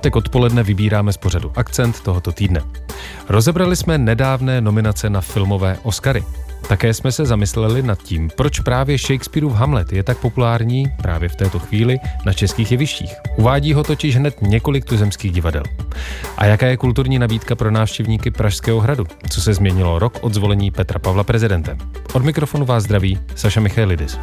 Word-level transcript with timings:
pátek 0.00 0.16
odpoledne 0.16 0.62
vybíráme 0.62 1.12
z 1.12 1.16
pořadu 1.16 1.52
akcent 1.56 2.00
tohoto 2.00 2.32
týdne. 2.32 2.60
Rozebrali 3.28 3.76
jsme 3.76 3.98
nedávné 3.98 4.60
nominace 4.60 5.10
na 5.10 5.20
filmové 5.20 5.78
Oscary. 5.82 6.24
Také 6.68 6.94
jsme 6.94 7.12
se 7.12 7.26
zamysleli 7.26 7.82
nad 7.82 8.02
tím, 8.02 8.30
proč 8.36 8.60
právě 8.60 8.98
Shakespeareův 8.98 9.52
Hamlet 9.52 9.92
je 9.92 10.02
tak 10.02 10.18
populární 10.18 10.86
právě 11.02 11.28
v 11.28 11.36
této 11.36 11.58
chvíli 11.58 11.98
na 12.26 12.32
českých 12.32 12.72
jevištích. 12.72 13.14
Uvádí 13.36 13.72
ho 13.72 13.84
totiž 13.84 14.16
hned 14.16 14.42
několik 14.42 14.84
tuzemských 14.84 15.32
divadel. 15.32 15.62
A 16.36 16.46
jaká 16.46 16.66
je 16.66 16.76
kulturní 16.76 17.18
nabídka 17.18 17.54
pro 17.54 17.70
návštěvníky 17.70 18.30
Pražského 18.30 18.80
hradu? 18.80 19.06
Co 19.30 19.40
se 19.40 19.54
změnilo 19.54 19.98
rok 19.98 20.18
od 20.20 20.34
zvolení 20.34 20.70
Petra 20.70 20.98
Pavla 20.98 21.24
prezidentem? 21.24 21.78
Od 22.12 22.24
mikrofonu 22.24 22.64
vás 22.64 22.84
zdraví 22.84 23.18
Saša 23.34 23.60
Michailidis. 23.60 24.18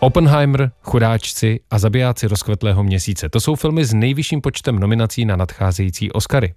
Oppenheimer, 0.00 0.70
Chudáčci 0.82 1.60
a 1.70 1.78
Zabijáci 1.78 2.28
rozkvetlého 2.28 2.84
měsíce. 2.84 3.28
To 3.28 3.40
jsou 3.40 3.54
filmy 3.54 3.84
s 3.84 3.94
nejvyšším 3.94 4.40
počtem 4.40 4.78
nominací 4.78 5.24
na 5.24 5.36
nadcházející 5.36 6.12
Oscary. 6.12 6.54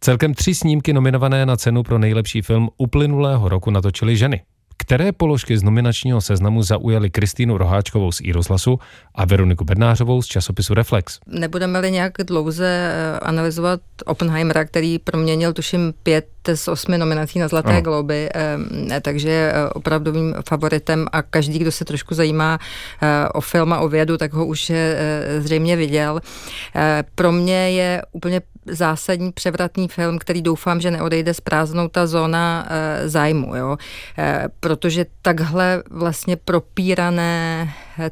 Celkem 0.00 0.34
tři 0.34 0.54
snímky 0.54 0.92
nominované 0.92 1.46
na 1.46 1.56
cenu 1.56 1.82
pro 1.82 1.98
nejlepší 1.98 2.42
film 2.42 2.68
uplynulého 2.78 3.48
roku 3.48 3.70
natočily 3.70 4.16
ženy. 4.16 4.42
Které 4.76 5.12
položky 5.12 5.58
z 5.58 5.62
nominačního 5.62 6.20
seznamu 6.20 6.62
zaujaly 6.62 7.10
Kristýnu 7.10 7.58
Roháčkovou 7.58 8.12
z 8.12 8.20
Iroslasu 8.20 8.78
a 9.14 9.24
Veroniku 9.24 9.64
Bednářovou 9.64 10.22
z 10.22 10.26
časopisu 10.26 10.74
Reflex? 10.74 11.18
Nebudeme-li 11.26 11.90
nějak 11.90 12.12
dlouze 12.24 12.66
eh, 12.66 13.18
analyzovat 13.18 13.80
Oppenheimera, 14.06 14.64
který 14.64 14.98
proměnil 14.98 15.52
tuším 15.52 15.94
pět 16.02 16.26
z 16.54 16.68
osmi 16.68 16.98
nominací 16.98 17.38
na 17.38 17.48
Zlaté 17.48 17.70
ano. 17.70 17.82
globy, 17.82 18.28
eh, 18.34 19.00
takže 19.00 19.28
je 19.28 19.52
eh, 19.52 19.68
opravdovým 19.68 20.34
favoritem 20.48 21.06
a 21.12 21.22
každý, 21.22 21.58
kdo 21.58 21.72
se 21.72 21.84
trošku 21.84 22.14
zajímá 22.14 22.58
o 23.34 23.40
film 23.40 23.72
a 23.72 23.80
o 23.80 23.88
vědu, 23.88 24.16
tak 24.16 24.32
ho 24.32 24.46
už 24.46 24.72
zřejmě 25.38 25.76
viděl. 25.76 26.20
Pro 27.14 27.32
mě 27.32 27.70
je 27.70 28.02
úplně 28.12 28.40
zásadní 28.68 29.32
převratný 29.32 29.88
film, 29.88 30.18
který 30.18 30.42
doufám, 30.42 30.80
že 30.80 30.90
neodejde 30.90 31.34
z 31.34 31.40
prázdnou 31.40 31.88
ta 31.88 32.06
zóna 32.06 32.68
zájmu, 33.04 33.56
jo? 33.56 33.76
protože 34.60 35.06
takhle 35.22 35.82
vlastně 35.90 36.36
propírané 36.36 37.68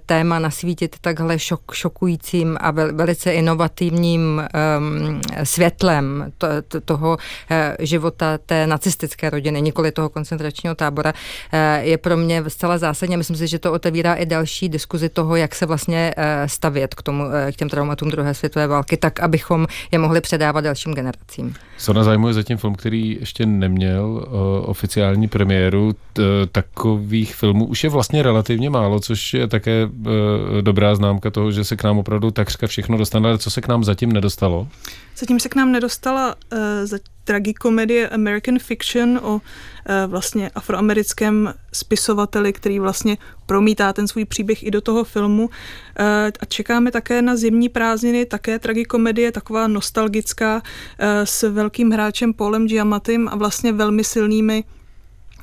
téma 0.06 0.38
nasvítit 0.38 0.96
takhle 1.00 1.38
šok, 1.38 1.74
šokujícím 1.74 2.56
a 2.60 2.70
vel, 2.70 2.94
velice 2.94 3.32
inovativním 3.32 4.42
um, 4.78 5.20
světlem 5.42 6.32
to, 6.38 6.46
to, 6.68 6.80
toho 6.80 7.10
uh, 7.10 7.56
života 7.78 8.38
té 8.38 8.66
nacistické 8.66 9.30
rodiny, 9.30 9.62
nikoli 9.62 9.92
toho 9.92 10.08
koncentračního 10.08 10.74
tábora, 10.74 11.12
uh, 11.12 11.58
je 11.84 11.98
pro 11.98 12.16
mě 12.16 12.44
zcela 12.48 12.78
zásadně. 12.78 13.16
Myslím 13.16 13.36
si, 13.36 13.46
že 13.46 13.58
to 13.58 13.72
otevírá 13.72 14.14
i 14.14 14.26
další 14.26 14.68
diskuzi 14.68 15.08
toho, 15.08 15.36
jak 15.36 15.54
se 15.54 15.66
vlastně 15.66 16.14
uh, 16.18 16.24
stavět 16.46 16.94
k, 16.94 17.02
tomu, 17.02 17.24
uh, 17.24 17.30
k 17.52 17.56
těm 17.56 17.68
traumatům 17.68 18.10
druhé 18.10 18.34
světové 18.34 18.66
války, 18.66 18.96
tak, 18.96 19.20
abychom 19.20 19.66
je 19.90 19.98
mohli 19.98 20.20
předávat 20.20 20.60
dalším 20.60 20.94
generacím. 20.94 21.54
Co 21.78 21.92
na 21.92 22.04
zájmu 22.04 22.28
je 22.28 22.34
zatím 22.34 22.56
film, 22.58 22.74
který 22.74 23.16
ještě 23.20 23.46
neměl 23.46 24.06
uh, 24.06 24.70
oficiální 24.70 25.28
premiéru. 25.28 25.92
T, 26.12 26.22
takových 26.52 27.34
filmů 27.34 27.66
už 27.66 27.84
je 27.84 27.90
vlastně 27.90 28.22
relativně 28.22 28.70
málo, 28.70 29.00
což 29.00 29.34
je 29.34 29.46
také 29.46 29.73
e, 29.82 30.62
dobrá 30.62 30.94
známka 30.94 31.30
toho, 31.30 31.52
že 31.52 31.64
se 31.64 31.76
k 31.76 31.84
nám 31.84 31.98
opravdu 31.98 32.30
takřka 32.30 32.66
všechno 32.66 32.98
dostane, 32.98 33.28
ale 33.28 33.38
co 33.38 33.50
se 33.50 33.60
k 33.60 33.68
nám 33.68 33.84
zatím 33.84 34.12
nedostalo? 34.12 34.68
Zatím 35.16 35.40
se 35.40 35.48
k 35.48 35.54
nám 35.54 35.72
nedostala 35.72 36.34
e, 36.52 36.86
za 36.86 36.98
tragikomedie 37.24 38.08
American 38.08 38.58
Fiction 38.58 39.20
o 39.22 39.40
e, 39.86 40.06
vlastně 40.06 40.50
afroamerickém 40.54 41.54
spisovateli, 41.72 42.52
který 42.52 42.78
vlastně 42.78 43.18
promítá 43.46 43.92
ten 43.92 44.08
svůj 44.08 44.24
příběh 44.24 44.62
i 44.62 44.70
do 44.70 44.80
toho 44.80 45.04
filmu. 45.04 45.50
E, 45.98 46.32
a 46.40 46.44
čekáme 46.44 46.90
také 46.90 47.22
na 47.22 47.36
zimní 47.36 47.68
prázdniny, 47.68 48.26
také 48.26 48.58
tragikomedie, 48.58 49.32
taková 49.32 49.68
nostalgická, 49.68 50.62
e, 50.98 51.26
s 51.26 51.50
velkým 51.50 51.90
hráčem 51.90 52.34
Paulem 52.34 52.66
Giamatym 52.66 53.28
a 53.28 53.36
vlastně 53.36 53.72
velmi 53.72 54.04
silnými 54.04 54.64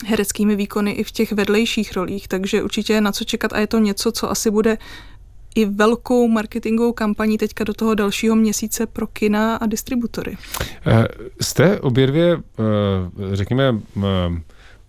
hereckými 0.05 0.55
výkony 0.55 0.91
i 0.91 1.03
v 1.03 1.11
těch 1.11 1.31
vedlejších 1.31 1.93
rolích, 1.93 2.27
takže 2.27 2.63
určitě 2.63 2.93
je 2.93 3.01
na 3.01 3.11
co 3.11 3.23
čekat 3.23 3.53
a 3.53 3.59
je 3.59 3.67
to 3.67 3.79
něco, 3.79 4.11
co 4.11 4.31
asi 4.31 4.51
bude 4.51 4.77
i 5.55 5.65
velkou 5.65 6.27
marketingovou 6.27 6.93
kampaní 6.93 7.37
teďka 7.37 7.63
do 7.63 7.73
toho 7.73 7.95
dalšího 7.95 8.35
měsíce 8.35 8.85
pro 8.85 9.07
kina 9.07 9.55
a 9.55 9.65
distributory. 9.65 10.37
Eh, 10.85 11.07
jste 11.41 11.79
obě 11.79 12.07
dvě, 12.07 12.37
eh, 12.37 13.35
řekněme, 13.35 13.79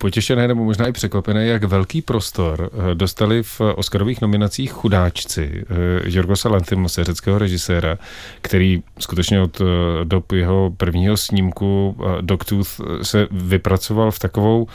eh, 0.03 0.07
potěšené 0.07 0.47
nebo 0.47 0.63
možná 0.63 0.87
i 0.87 0.91
překvapené, 0.91 1.45
jak 1.45 1.63
velký 1.63 2.01
prostor 2.01 2.69
dostali 2.93 3.43
v 3.43 3.61
Oscarových 3.75 4.21
nominacích 4.21 4.71
chudáčci 4.71 5.65
Jorgosa 6.05 6.49
Lantimose, 6.49 7.03
řeckého 7.03 7.37
režiséra, 7.37 7.97
který 8.41 8.83
skutečně 8.99 9.41
od 9.41 9.61
dob 10.03 10.31
jeho 10.31 10.73
prvního 10.77 11.17
snímku 11.17 11.97
Dogtooth 12.21 12.81
se 13.01 13.27
vypracoval 13.31 14.11
v 14.11 14.19
takovou 14.19 14.67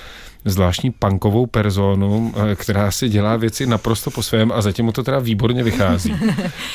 zvláštní 0.51 0.91
punkovou 0.91 1.47
personu, 1.47 2.33
eh, 2.37 2.55
která 2.55 2.91
si 2.91 3.09
dělá 3.09 3.37
věci 3.37 3.67
naprosto 3.67 4.11
po 4.11 4.23
svém 4.23 4.53
a 4.53 4.63
zatím 4.63 4.85
mu 4.85 4.93
to 4.93 5.03
teda 5.03 5.19
výborně 5.19 5.63
vychází. 5.63 6.15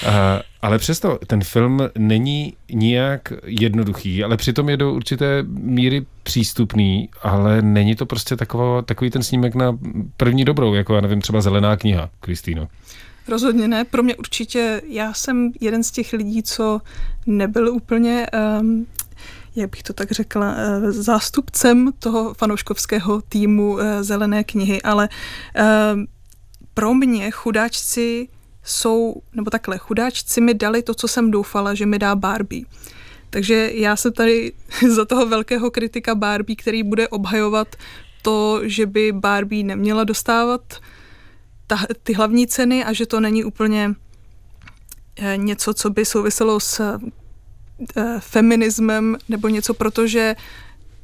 A, 0.07 0.41
ale 0.61 0.77
přesto 0.77 1.19
ten 1.27 1.43
film 1.43 1.79
není 1.97 2.53
nijak 2.71 3.33
jednoduchý, 3.45 4.23
ale 4.23 4.37
přitom 4.37 4.69
je 4.69 4.77
do 4.77 4.93
určité 4.93 5.43
míry 5.47 6.05
přístupný, 6.23 7.09
ale 7.21 7.61
není 7.61 7.95
to 7.95 8.05
prostě 8.05 8.35
taková, 8.35 8.81
takový 8.81 9.09
ten 9.09 9.23
snímek 9.23 9.55
na 9.55 9.77
první 10.17 10.45
dobrou, 10.45 10.73
jako 10.73 10.95
já 10.95 11.01
nevím, 11.01 11.21
třeba 11.21 11.41
Zelená 11.41 11.77
kniha, 11.77 12.09
Kristýno. 12.19 12.67
Rozhodně 13.27 13.67
ne. 13.67 13.85
Pro 13.85 14.03
mě 14.03 14.15
určitě, 14.15 14.81
já 14.87 15.13
jsem 15.13 15.51
jeden 15.61 15.83
z 15.83 15.91
těch 15.91 16.13
lidí, 16.13 16.43
co 16.43 16.81
nebyl 17.25 17.69
úplně 17.69 18.27
um, 18.61 18.85
jak 19.55 19.69
bych 19.69 19.83
to 19.83 19.93
tak 19.93 20.11
řekla, 20.11 20.55
eh, 20.57 20.91
zástupcem 20.91 21.91
toho 21.99 22.33
fanouškovského 22.33 23.21
týmu 23.21 23.79
eh, 23.79 24.03
Zelené 24.03 24.43
knihy, 24.43 24.81
ale 24.81 25.09
eh, 25.55 25.63
pro 26.73 26.93
mě 26.93 27.31
chudáčci 27.31 28.27
jsou, 28.63 29.15
nebo 29.33 29.49
takhle, 29.49 29.77
chudáčci 29.77 30.41
mi 30.41 30.53
dali 30.53 30.83
to, 30.83 30.93
co 30.93 31.07
jsem 31.07 31.31
doufala, 31.31 31.73
že 31.73 31.85
mi 31.85 31.99
dá 31.99 32.15
Barbie. 32.15 32.65
Takže 33.29 33.71
já 33.73 33.95
jsem 33.95 34.13
tady 34.13 34.53
za 34.89 35.05
toho 35.05 35.25
velkého 35.25 35.71
kritika 35.71 36.15
Barbie, 36.15 36.55
který 36.55 36.83
bude 36.83 37.07
obhajovat 37.07 37.75
to, 38.21 38.59
že 38.63 38.85
by 38.85 39.11
Barbie 39.11 39.63
neměla 39.63 40.03
dostávat 40.03 40.61
ta, 41.67 41.79
ty 42.03 42.13
hlavní 42.13 42.47
ceny 42.47 42.83
a 42.83 42.93
že 42.93 43.05
to 43.05 43.19
není 43.19 43.43
úplně 43.43 43.95
něco, 45.35 45.73
co 45.73 45.89
by 45.89 46.05
souviselo 46.05 46.59
s 46.59 46.99
feminismem 48.19 49.17
nebo 49.29 49.47
něco, 49.47 49.73
protože 49.73 50.35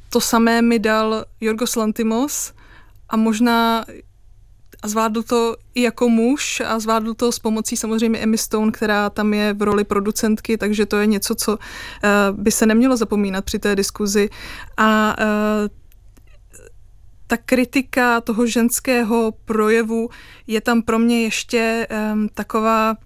to 0.08 0.20
samé 0.20 0.62
mi 0.62 0.78
dal 0.78 1.24
Jorgos 1.40 1.76
Lantimos 1.76 2.52
a 3.08 3.16
možná 3.16 3.84
a 4.82 4.88
zvládl 4.88 5.22
to 5.22 5.56
i 5.74 5.82
jako 5.82 6.08
muž 6.08 6.62
a 6.66 6.78
zvládl 6.78 7.14
to 7.14 7.32
s 7.32 7.38
pomocí 7.38 7.76
samozřejmě 7.76 8.18
Emmy 8.18 8.38
Stone, 8.38 8.72
která 8.72 9.10
tam 9.10 9.34
je 9.34 9.52
v 9.52 9.62
roli 9.62 9.84
producentky, 9.84 10.58
takže 10.58 10.86
to 10.86 10.96
je 10.96 11.06
něco, 11.06 11.34
co 11.34 11.52
uh, 11.52 11.58
by 12.40 12.50
se 12.50 12.66
nemělo 12.66 12.96
zapomínat 12.96 13.44
při 13.44 13.58
té 13.58 13.76
diskuzi. 13.76 14.30
A 14.76 15.16
uh, 15.18 15.24
ta 17.26 17.36
kritika 17.36 18.20
toho 18.20 18.46
ženského 18.46 19.32
projevu 19.44 20.08
je 20.46 20.60
tam 20.60 20.82
pro 20.82 20.98
mě 20.98 21.22
ještě 21.22 21.86
taková 22.34 22.96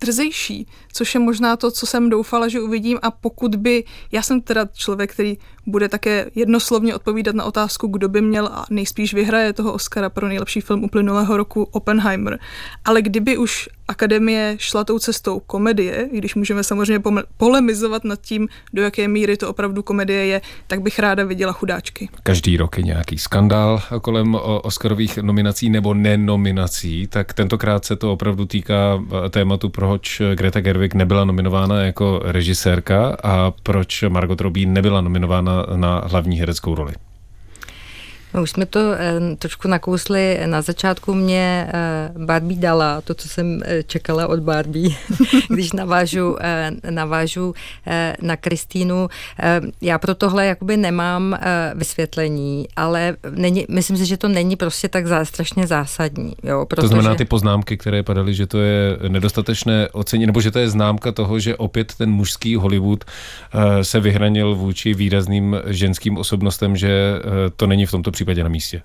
drzejší, 0.00 0.66
což 0.92 1.14
je 1.14 1.20
možná 1.20 1.56
to, 1.56 1.70
co 1.70 1.86
jsem 1.86 2.10
doufala, 2.10 2.48
že 2.48 2.60
uvidím. 2.60 2.98
A 3.02 3.10
pokud 3.10 3.56
by, 3.56 3.84
já 4.12 4.22
jsem 4.22 4.40
teda 4.40 4.66
člověk, 4.72 5.12
který 5.12 5.36
bude 5.66 5.88
také 5.88 6.26
jednoslovně 6.34 6.94
odpovídat 6.94 7.34
na 7.34 7.44
otázku, 7.44 7.86
kdo 7.86 8.08
by 8.08 8.20
měl 8.20 8.46
a 8.46 8.66
nejspíš 8.70 9.14
vyhraje 9.14 9.52
toho 9.52 9.72
Oscara 9.72 10.10
pro 10.10 10.28
nejlepší 10.28 10.60
film 10.60 10.84
uplynulého 10.84 11.36
roku 11.36 11.62
Oppenheimer, 11.62 12.38
ale 12.84 13.02
kdyby 13.02 13.36
už 13.36 13.68
Akademie 13.88 14.56
šla 14.58 14.84
tou 14.84 14.98
cestou 14.98 15.40
komedie, 15.40 16.08
i 16.12 16.18
když 16.18 16.34
můžeme 16.34 16.64
samozřejmě 16.64 17.02
polemizovat 17.36 18.04
nad 18.04 18.20
tím, 18.20 18.48
do 18.72 18.82
jaké 18.82 19.08
míry 19.08 19.36
to 19.36 19.50
opravdu 19.50 19.82
komedie 19.82 20.26
je, 20.26 20.40
tak 20.66 20.82
bych 20.82 20.98
ráda 20.98 21.24
viděla 21.24 21.52
chudáčky. 21.52 22.08
Každý 22.22 22.56
rok 22.56 22.78
je 22.78 22.84
nějaký 22.84 23.18
skandál 23.18 23.82
kolem 24.02 24.34
Oscarových 24.62 25.18
nominací 25.18 25.70
nebo 25.70 25.94
nenominací, 25.94 27.06
tak 27.06 27.34
tentokrát 27.34 27.84
se 27.84 27.96
to 27.96 28.12
opravdu 28.12 28.46
týká 28.46 29.02
e, 29.26 29.30
tématu, 29.30 29.68
proč 29.68 30.22
Greta 30.34 30.60
Gerwig 30.60 30.94
nebyla 30.94 31.24
nominována 31.24 31.82
jako 31.84 32.20
režisérka 32.24 33.16
a 33.22 33.52
proč 33.62 34.04
Margot 34.08 34.40
Robbie 34.40 34.66
nebyla 34.66 35.00
nominována 35.00 35.53
na 35.76 36.02
hlavní 36.06 36.36
hereckou 36.40 36.74
roli. 36.74 36.92
No, 38.34 38.42
už 38.42 38.50
jsme 38.50 38.66
to 38.66 38.80
eh, 38.80 39.36
trošku 39.38 39.68
nakousli. 39.68 40.40
Na 40.46 40.62
začátku 40.62 41.14
mě 41.14 41.68
eh, 41.68 42.12
Barbie 42.18 42.60
dala 42.60 43.00
to, 43.00 43.14
co 43.14 43.28
jsem 43.28 43.60
eh, 43.64 43.82
čekala 43.82 44.26
od 44.26 44.40
Barbie, 44.40 44.90
když 45.48 45.72
navážu, 45.72 46.36
eh, 46.40 46.70
navážu 46.90 47.54
eh, 47.86 48.16
na 48.22 48.36
Kristýnu. 48.36 49.08
Eh, 49.38 49.60
já 49.80 49.98
pro 49.98 50.14
tohle 50.14 50.46
jakoby 50.46 50.76
nemám 50.76 51.34
eh, 51.34 51.72
vysvětlení, 51.74 52.66
ale 52.76 53.16
není, 53.30 53.66
myslím 53.68 53.96
si, 53.96 54.06
že 54.06 54.16
to 54.16 54.28
není 54.28 54.56
prostě 54.56 54.88
tak 54.88 55.06
zá, 55.06 55.24
strašně 55.24 55.66
zásadní. 55.66 56.34
Jo, 56.42 56.66
protože... 56.66 56.80
To 56.80 56.88
znamená 56.88 57.14
ty 57.14 57.24
poznámky, 57.24 57.76
které 57.76 58.02
padaly, 58.02 58.34
že 58.34 58.46
to 58.46 58.58
je 58.60 58.98
nedostatečné 59.08 59.88
ocení, 59.92 60.26
nebo 60.26 60.40
že 60.40 60.50
to 60.50 60.58
je 60.58 60.68
známka 60.68 61.12
toho, 61.12 61.38
že 61.38 61.56
opět 61.56 61.94
ten 61.94 62.10
mužský 62.10 62.56
Hollywood 62.56 63.04
eh, 63.04 63.84
se 63.84 64.00
vyhranil 64.00 64.54
vůči 64.54 64.94
výrazným 64.94 65.56
ženským 65.66 66.18
osobnostem, 66.18 66.76
že 66.76 66.88
eh, 66.88 67.20
to 67.56 67.66
není 67.66 67.86
v 67.86 67.90
tomto 67.90 68.10
případě 68.10 68.23
na 68.42 68.48
místě. 68.48 68.82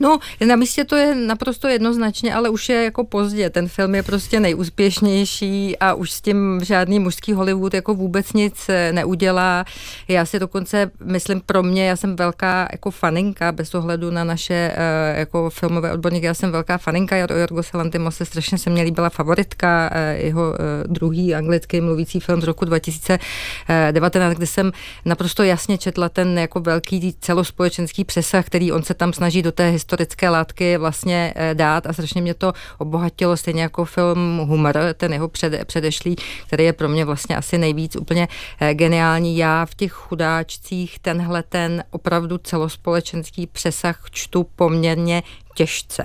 No, 0.00 0.18
na 0.46 0.56
místě 0.56 0.84
to 0.84 0.96
je 0.96 1.14
naprosto 1.14 1.68
jednoznačně, 1.68 2.34
ale 2.34 2.48
už 2.48 2.68
je 2.68 2.84
jako 2.84 3.04
pozdě. 3.04 3.50
Ten 3.50 3.68
film 3.68 3.94
je 3.94 4.02
prostě 4.02 4.40
nejúspěšnější 4.40 5.78
a 5.78 5.94
už 5.94 6.12
s 6.12 6.20
tím 6.20 6.60
žádný 6.62 6.98
mužský 6.98 7.32
Hollywood 7.32 7.74
jako 7.74 7.94
vůbec 7.94 8.32
nic 8.32 8.68
eh, 8.68 8.92
neudělá. 8.92 9.64
Já 10.08 10.24
si 10.24 10.38
dokonce 10.38 10.90
myslím 11.04 11.40
pro 11.40 11.62
mě, 11.62 11.86
já 11.86 11.96
jsem 11.96 12.16
velká 12.16 12.68
jako 12.72 12.90
faninka, 12.90 13.52
bez 13.52 13.74
ohledu 13.74 14.10
na 14.10 14.24
naše 14.24 14.74
jako 15.16 15.50
filmové 15.50 15.92
odborníky, 15.92 16.26
já 16.26 16.34
jsem 16.34 16.52
velká 16.52 16.78
faninka 16.78 17.16
Jorgose 17.16 17.76
Lantimose, 17.76 18.24
strašně 18.24 18.58
se 18.58 18.70
mě 18.70 18.82
líbila 18.82 19.10
favoritka, 19.10 19.90
jeho 20.16 20.54
druhý 20.86 21.34
anglický 21.34 21.80
mluvící 21.80 22.20
film 22.20 22.40
z 22.40 22.44
roku 22.44 22.64
2019, 22.64 24.34
kde 24.34 24.46
jsem 24.46 24.72
naprosto 25.04 25.42
jasně 25.42 25.78
četla 25.78 26.08
ten 26.08 26.38
jako 26.38 26.60
velký 26.60 27.14
celospolečenský 27.20 28.04
přesah, 28.04 28.46
který 28.46 28.63
on 28.72 28.82
se 28.82 28.94
tam 28.94 29.12
snaží 29.12 29.42
do 29.42 29.52
té 29.52 29.70
historické 29.70 30.28
látky 30.28 30.76
vlastně 30.76 31.32
eh, 31.36 31.54
dát 31.54 31.86
a 31.86 31.92
strašně 31.92 32.22
mě 32.22 32.34
to 32.34 32.52
obohatilo, 32.78 33.36
stejně 33.36 33.62
jako 33.62 33.84
film 33.84 34.38
Humor, 34.38 34.76
ten 34.94 35.12
jeho 35.12 35.28
před, 35.28 35.64
předešlý, 35.64 36.16
který 36.46 36.64
je 36.64 36.72
pro 36.72 36.88
mě 36.88 37.04
vlastně 37.04 37.36
asi 37.36 37.58
nejvíc 37.58 37.96
úplně 37.96 38.28
eh, 38.60 38.74
geniální. 38.74 39.36
Já 39.36 39.66
v 39.66 39.74
těch 39.74 39.92
chudáčcích 39.92 40.98
tenhle 40.98 41.42
ten 41.42 41.84
opravdu 41.90 42.38
celospolečenský 42.38 43.46
přesah 43.46 43.98
čtu 44.10 44.46
poměrně 44.56 45.22
těžce. 45.54 46.04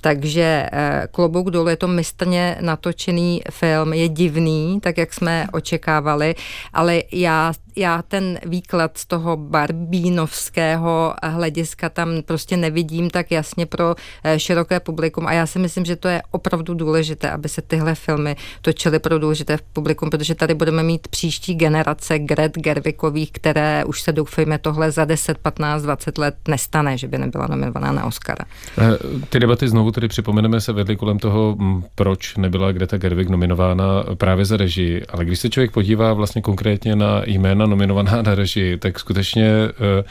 Takže 0.00 0.68
eh, 0.72 1.08
klobouk 1.10 1.50
dolů 1.50 1.68
je 1.68 1.76
to 1.76 1.88
mistrně 1.88 2.56
natočený 2.60 3.42
film, 3.50 3.92
je 3.92 4.08
divný, 4.08 4.80
tak 4.80 4.98
jak 4.98 5.14
jsme 5.14 5.46
očekávali, 5.52 6.34
ale 6.72 7.02
já 7.12 7.52
já 7.78 8.02
ten 8.02 8.38
výklad 8.46 8.98
z 8.98 9.06
toho 9.06 9.36
barbínovského 9.36 11.14
hlediska 11.22 11.88
tam 11.88 12.08
prostě 12.24 12.56
nevidím 12.56 13.10
tak 13.10 13.30
jasně 13.30 13.66
pro 13.66 13.94
eh, 14.24 14.38
široké 14.38 14.80
publikum 14.80 15.26
a 15.26 15.32
já 15.32 15.46
si 15.46 15.58
myslím, 15.58 15.84
že 15.84 15.96
to 15.96 16.08
je 16.08 16.22
opravdu 16.30 16.74
důležité, 16.74 17.30
aby 17.30 17.48
se 17.48 17.62
tyhle 17.62 17.94
filmy 17.94 18.36
točily 18.62 18.98
pro 18.98 19.18
důležité 19.18 19.58
publikum, 19.72 20.10
protože 20.10 20.34
tady 20.34 20.54
budeme 20.54 20.82
mít 20.82 21.08
příští 21.08 21.54
generace 21.54 22.18
Gret 22.18 22.58
Gervikových, 22.58 23.32
které 23.32 23.84
už 23.84 24.02
se 24.02 24.12
doufejme 24.12 24.58
tohle 24.58 24.90
za 24.90 25.04
10, 25.04 25.38
15, 25.38 25.82
20 25.82 26.18
let 26.18 26.34
nestane, 26.48 26.98
že 26.98 27.08
by 27.08 27.18
nebyla 27.18 27.46
nominovaná 27.46 27.92
na 27.92 28.04
Oscara. 28.04 28.44
Eh, 28.78 28.98
ty 29.28 29.40
debaty 29.40 29.68
znovu 29.68 29.90
tedy 29.90 30.08
připomeneme 30.08 30.60
se 30.60 30.72
vedly 30.72 30.96
kolem 30.96 31.18
toho, 31.18 31.56
hm, 31.58 31.82
proč 31.94 32.36
nebyla 32.36 32.72
Greta 32.72 32.96
Gerwig 32.96 33.28
nominována 33.28 34.04
právě 34.14 34.44
za 34.44 34.56
režii, 34.56 35.02
ale 35.08 35.24
když 35.24 35.38
se 35.38 35.50
člověk 35.50 35.70
podívá 35.70 36.12
vlastně 36.12 36.42
konkrétně 36.42 36.96
na 36.96 37.22
jména 37.26 37.67
nominovaná 37.70 38.22
na 38.22 38.34
režii, 38.34 38.76
tak 38.76 38.98
skutečně 38.98 39.46
eh, 39.46 40.04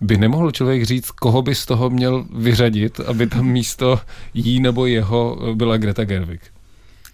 by 0.00 0.16
nemohl 0.16 0.50
člověk 0.50 0.82
říct, 0.82 1.10
koho 1.10 1.42
by 1.42 1.54
z 1.54 1.66
toho 1.66 1.90
měl 1.90 2.26
vyřadit, 2.34 3.00
aby 3.00 3.26
tam 3.26 3.46
místo 3.46 4.00
jí 4.34 4.60
nebo 4.60 4.86
jeho 4.86 5.38
byla 5.54 5.76
Greta 5.76 6.04
Gerwig. 6.04 6.40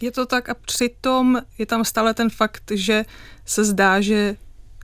Je 0.00 0.10
to 0.10 0.26
tak 0.26 0.48
a 0.48 0.54
přitom 0.54 1.38
je 1.58 1.66
tam 1.66 1.84
stále 1.84 2.14
ten 2.14 2.30
fakt, 2.30 2.62
že 2.74 3.04
se 3.44 3.64
zdá, 3.64 4.00
že 4.00 4.36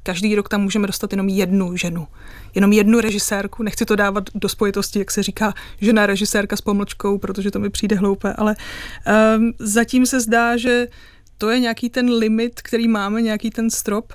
každý 0.03 0.35
rok 0.35 0.49
tam 0.49 0.61
můžeme 0.61 0.87
dostat 0.87 1.12
jenom 1.12 1.29
jednu 1.29 1.76
ženu. 1.76 2.06
Jenom 2.55 2.73
jednu 2.73 3.00
režisérku. 3.00 3.62
Nechci 3.62 3.85
to 3.85 3.97
dávat 3.97 4.25
do 4.35 4.49
spojitosti, 4.49 4.99
jak 4.99 5.11
se 5.11 5.23
říká, 5.23 5.55
žena 5.81 6.06
režisérka 6.06 6.56
s 6.56 6.61
pomlčkou, 6.61 7.19
protože 7.19 7.50
to 7.50 7.58
mi 7.58 7.70
přijde 7.70 7.97
hloupé, 7.97 8.32
ale 8.32 8.56
um, 9.37 9.53
zatím 9.58 10.06
se 10.06 10.20
zdá, 10.20 10.56
že 10.56 10.88
to 11.38 11.50
je 11.50 11.61
nějaký 11.61 11.91
ten 11.91 12.11
limit, 12.11 12.61
který 12.62 12.88
máme, 12.88 13.23
nějaký 13.23 13.50
ten 13.50 13.70
strop. 13.70 14.12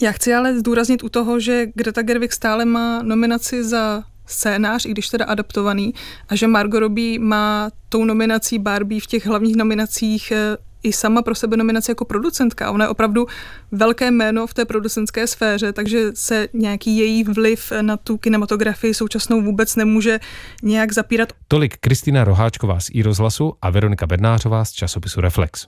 Já 0.00 0.12
chci 0.12 0.34
ale 0.34 0.58
zdůraznit 0.58 1.04
u 1.04 1.08
toho, 1.08 1.40
že 1.40 1.66
Greta 1.74 2.02
Gerwig 2.02 2.32
stále 2.32 2.64
má 2.64 3.02
nominaci 3.02 3.64
za 3.64 4.02
scénář, 4.26 4.84
i 4.84 4.90
když 4.90 5.08
teda 5.08 5.24
adaptovaný, 5.24 5.94
a 6.28 6.36
že 6.36 6.46
Margot 6.46 6.80
Robbie 6.80 7.18
má 7.18 7.70
tou 7.88 8.04
nominací 8.04 8.58
Barbie 8.58 9.00
v 9.00 9.06
těch 9.06 9.26
hlavních 9.26 9.56
nominacích 9.56 10.30
eh, 10.30 10.56
i 10.82 10.92
sama 10.92 11.22
pro 11.22 11.34
sebe 11.34 11.56
nominaci 11.56 11.90
jako 11.90 12.04
producentka. 12.04 12.70
Ona 12.70 12.84
je 12.84 12.88
opravdu 12.88 13.26
velké 13.72 14.10
jméno 14.10 14.46
v 14.46 14.54
té 14.54 14.64
producentské 14.64 15.26
sféře, 15.26 15.72
takže 15.72 16.10
se 16.14 16.48
nějaký 16.52 16.96
její 16.96 17.24
vliv 17.24 17.72
na 17.80 17.96
tu 17.96 18.16
kinematografii 18.16 18.94
současnou 18.94 19.42
vůbec 19.42 19.76
nemůže 19.76 20.20
nějak 20.62 20.92
zapírat. 20.92 21.32
Tolik 21.48 21.76
Kristýna 21.76 22.24
Roháčková 22.24 22.80
z 22.80 22.90
rozhlasu 23.04 23.52
a 23.62 23.70
Veronika 23.70 24.06
Bednářová 24.06 24.64
z 24.64 24.72
časopisu 24.72 25.20
Reflex. 25.20 25.66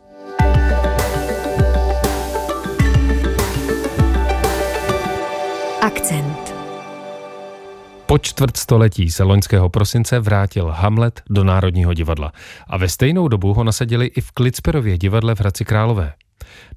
Akcent. 5.89 6.55
Po 8.07 8.19
čtvrt 8.19 8.57
století 8.57 9.11
se 9.11 9.23
loňského 9.23 9.69
prosince 9.69 10.21
vrátil 10.21 10.67
Hamlet 10.67 11.23
do 11.31 11.45
Národního 11.45 11.95
divadla 11.95 12.33
a 12.67 12.77
ve 12.77 12.89
stejnou 12.89 13.29
dobu 13.29 13.55
ho 13.55 13.65
nasadili 13.65 14.07
i 14.07 14.21
v 14.21 14.33
Klitsperově 14.33 14.99
divadle 14.99 15.35
v 15.35 15.41
Hradci 15.41 15.65
Králové. 15.65 16.13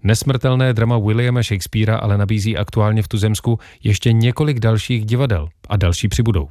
Nesmrtelné 0.04 0.74
drama 0.74 0.98
Williama 0.98 1.44
Shakespearea 1.44 1.98
ale 1.98 2.18
nabízí 2.18 2.58
aktuálně 2.58 3.04
v 3.04 3.08
Tuzemsku 3.08 3.60
ještě 3.84 4.14
několik 4.14 4.60
dalších 4.60 5.06
divadel 5.06 5.50
a 5.70 5.78
další 5.78 6.08
přibudou. 6.08 6.48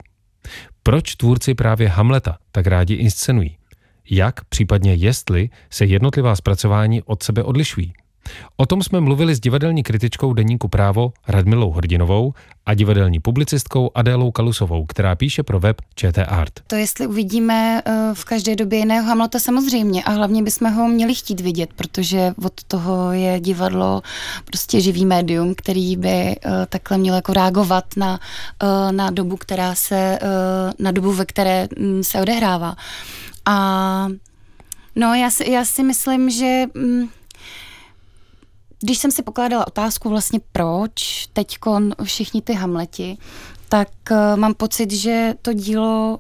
Proč 0.83 1.15
tvůrci 1.15 1.55
právě 1.55 1.89
Hamleta 1.89 2.39
tak 2.53 2.67
rádi 2.67 2.95
inscenují? 2.95 3.57
Jak, 4.11 4.45
případně 4.45 4.95
jestli, 4.95 5.51
se 5.71 5.85
jednotlivá 5.85 6.37
zpracování 6.37 7.03
od 7.03 7.23
sebe 7.23 7.43
odlišují? 7.43 7.93
O 8.57 8.67
tom 8.67 8.83
jsme 8.83 9.01
mluvili 9.01 9.35
s 9.35 9.41
divadelní 9.41 9.83
kritičkou 9.83 10.33
deníku 10.33 10.69
Právo 10.69 11.13
Radmilou 11.29 11.71
Hrdinovou 11.71 12.35
a 12.67 12.75
divadelní 12.75 13.21
publicistkou 13.21 13.91
Adélou 13.95 14.31
Kalusovou, 14.31 14.87
která 14.87 15.15
píše 15.15 15.43
pro 15.43 15.61
web 15.61 15.77
ČT 15.95 16.27
Art. 16.29 16.61
To 16.67 16.77
jestli 16.77 17.07
uvidíme 17.07 17.83
eh, 17.85 18.11
v 18.15 18.25
každé 18.25 18.57
době 18.57 18.79
jiného 18.79 19.07
Hamleta 19.07 19.39
samozřejmě 19.39 20.05
a 20.05 20.11
hlavně 20.11 20.43
bychom 20.43 20.73
ho 20.73 20.89
měli 20.89 21.15
chtít 21.15 21.41
vidět, 21.41 21.71
protože 21.77 22.33
od 22.45 22.65
toho 22.65 23.13
je 23.13 23.41
divadlo 23.41 24.03
prostě 24.45 24.81
živý 24.81 25.07
médium, 25.07 25.55
který 25.55 25.97
by 25.97 26.09
eh, 26.09 26.37
takhle 26.69 26.99
měl 26.99 27.15
jako 27.15 27.33
reagovat 27.33 27.85
na, 27.97 28.21
eh, 28.63 28.93
na 28.93 29.11
dobu, 29.11 29.37
která 29.37 29.75
se, 29.75 30.19
na 30.79 30.91
dobu, 30.91 31.13
ve 31.13 31.25
které 31.25 31.69
mm, 31.79 32.05
se 32.05 32.21
odehrává. 32.21 32.77
A 33.47 34.09
no 34.97 35.15
já 35.15 35.31
si, 35.31 35.51
já 35.51 35.65
si 35.65 35.83
myslím, 35.83 36.31
že 36.31 36.65
mm, 36.75 37.09
když 38.83 38.99
jsem 38.99 39.11
si 39.11 39.23
pokládala 39.23 39.67
otázku 39.67 40.09
vlastně 40.09 40.41
proč 40.53 41.27
teď 41.33 41.59
všichni 42.05 42.43
ty 42.43 42.55
Hamleti, 42.55 43.19
tak 43.69 43.89
uh, 44.11 44.17
mám 44.37 44.55
pocit, 44.55 44.91
že 44.91 45.35
to 45.43 45.53
dílo 45.53 46.19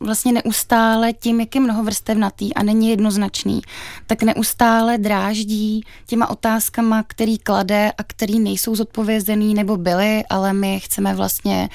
vlastně 0.00 0.32
neustále 0.32 1.12
tím, 1.12 1.40
jak 1.40 1.54
je 1.54 1.60
mnohovrstevnatý 1.60 2.54
a 2.54 2.62
není 2.62 2.90
jednoznačný, 2.90 3.60
tak 4.06 4.22
neustále 4.22 4.98
dráždí 4.98 5.84
těma 6.06 6.30
otázkama, 6.30 7.02
který 7.06 7.38
klade 7.38 7.92
a 7.98 8.02
který 8.02 8.38
nejsou 8.38 8.76
zodpovězený 8.76 9.54
nebo 9.54 9.76
byly, 9.76 10.24
ale 10.30 10.52
my 10.52 10.80
chceme 10.80 11.14
vlastně 11.14 11.68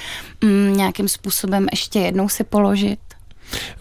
mm, 0.44 0.78
nějakým 0.78 1.08
způsobem 1.08 1.68
ještě 1.72 2.00
jednou 2.00 2.30
si 2.30 2.44
položit. 2.44 3.00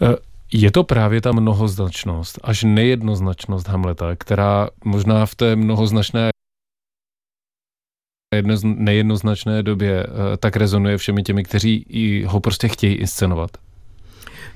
Uh. 0.01 0.15
Je 0.53 0.71
to 0.71 0.83
právě 0.83 1.21
ta 1.21 1.31
mnohoznačnost, 1.31 2.39
až 2.43 2.63
nejednoznačnost 2.63 3.67
Hamleta, 3.67 4.15
která 4.15 4.69
možná 4.83 5.25
v 5.25 5.35
té 5.35 5.55
mnohoznačné 5.55 6.29
jedno, 8.35 8.55
nejednoznačné 8.63 9.63
době 9.63 10.03
eh, 10.03 10.37
tak 10.37 10.55
rezonuje 10.55 10.97
všemi 10.97 11.23
těmi, 11.23 11.43
kteří 11.43 11.85
ho 12.27 12.39
prostě 12.39 12.67
chtějí 12.67 12.93
inscenovat? 12.93 13.51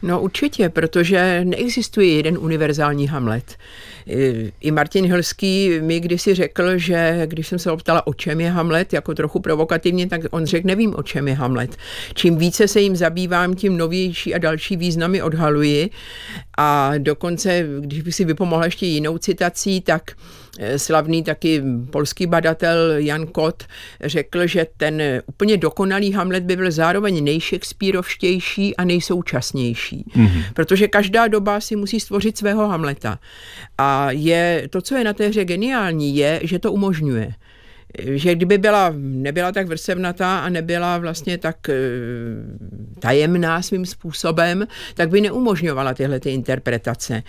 No 0.01 0.21
určitě, 0.21 0.69
protože 0.69 1.41
neexistuje 1.45 2.15
jeden 2.15 2.37
univerzální 2.37 3.07
Hamlet. 3.07 3.57
I 4.61 4.71
Martin 4.71 5.05
Hilský 5.05 5.79
mi 5.81 5.99
kdysi 5.99 6.35
řekl, 6.35 6.77
že 6.77 7.21
když 7.25 7.47
jsem 7.47 7.59
se 7.59 7.69
ho 7.69 7.77
ptala, 7.77 8.07
o 8.07 8.13
čem 8.13 8.41
je 8.41 8.49
Hamlet, 8.49 8.93
jako 8.93 9.13
trochu 9.13 9.39
provokativně, 9.39 10.07
tak 10.07 10.21
on 10.31 10.45
řekl, 10.45 10.67
nevím, 10.67 10.95
o 10.95 11.03
čem 11.03 11.27
je 11.27 11.33
Hamlet. 11.33 11.77
Čím 12.13 12.37
více 12.37 12.67
se 12.67 12.81
jim 12.81 12.95
zabývám, 12.95 13.55
tím 13.55 13.77
novější 13.77 14.35
a 14.35 14.37
další 14.37 14.77
významy 14.77 15.21
odhaluji 15.21 15.89
A 16.63 16.91
dokonce, 16.97 17.65
když 17.79 18.01
bych 18.01 18.15
si 18.15 18.25
vypomohla 18.25 18.65
ještě 18.65 18.85
jinou 18.85 19.17
citací, 19.17 19.81
tak 19.81 20.11
eh, 20.59 20.79
slavný 20.79 21.23
taky 21.23 21.63
polský 21.89 22.27
badatel 22.27 22.91
Jan 22.97 23.27
Kot 23.27 23.63
řekl, 24.03 24.47
že 24.47 24.67
ten 24.77 25.01
úplně 25.25 25.57
dokonalý 25.57 26.11
Hamlet 26.11 26.43
by 26.43 26.55
byl 26.55 26.71
zároveň 26.71 27.23
nejšekspírovštější 27.23 28.77
a 28.77 28.83
nejsoučasnější. 28.83 30.05
Mm-hmm. 30.15 30.43
Protože 30.53 30.87
každá 30.87 31.27
doba 31.27 31.61
si 31.61 31.75
musí 31.75 31.99
stvořit 31.99 32.37
svého 32.37 32.67
Hamleta. 32.67 33.19
A 33.77 34.11
je, 34.11 34.67
to, 34.69 34.81
co 34.81 34.95
je 34.95 35.03
na 35.03 35.13
té 35.13 35.27
hře 35.27 35.45
geniální, 35.45 36.15
je, 36.15 36.39
že 36.43 36.59
to 36.59 36.71
umožňuje 36.71 37.33
že 37.99 38.35
kdyby 38.35 38.57
byla, 38.57 38.93
nebyla 38.95 39.51
tak 39.51 39.67
vrsevnatá 39.67 40.39
a 40.39 40.49
nebyla 40.49 40.97
vlastně 40.97 41.37
tak 41.37 41.69
e, 41.69 41.75
tajemná 42.99 43.61
svým 43.61 43.85
způsobem, 43.85 44.67
tak 44.93 45.09
by 45.09 45.21
neumožňovala 45.21 45.93
tyhle 45.93 46.19
ty 46.19 46.29
interpretace. 46.29 47.23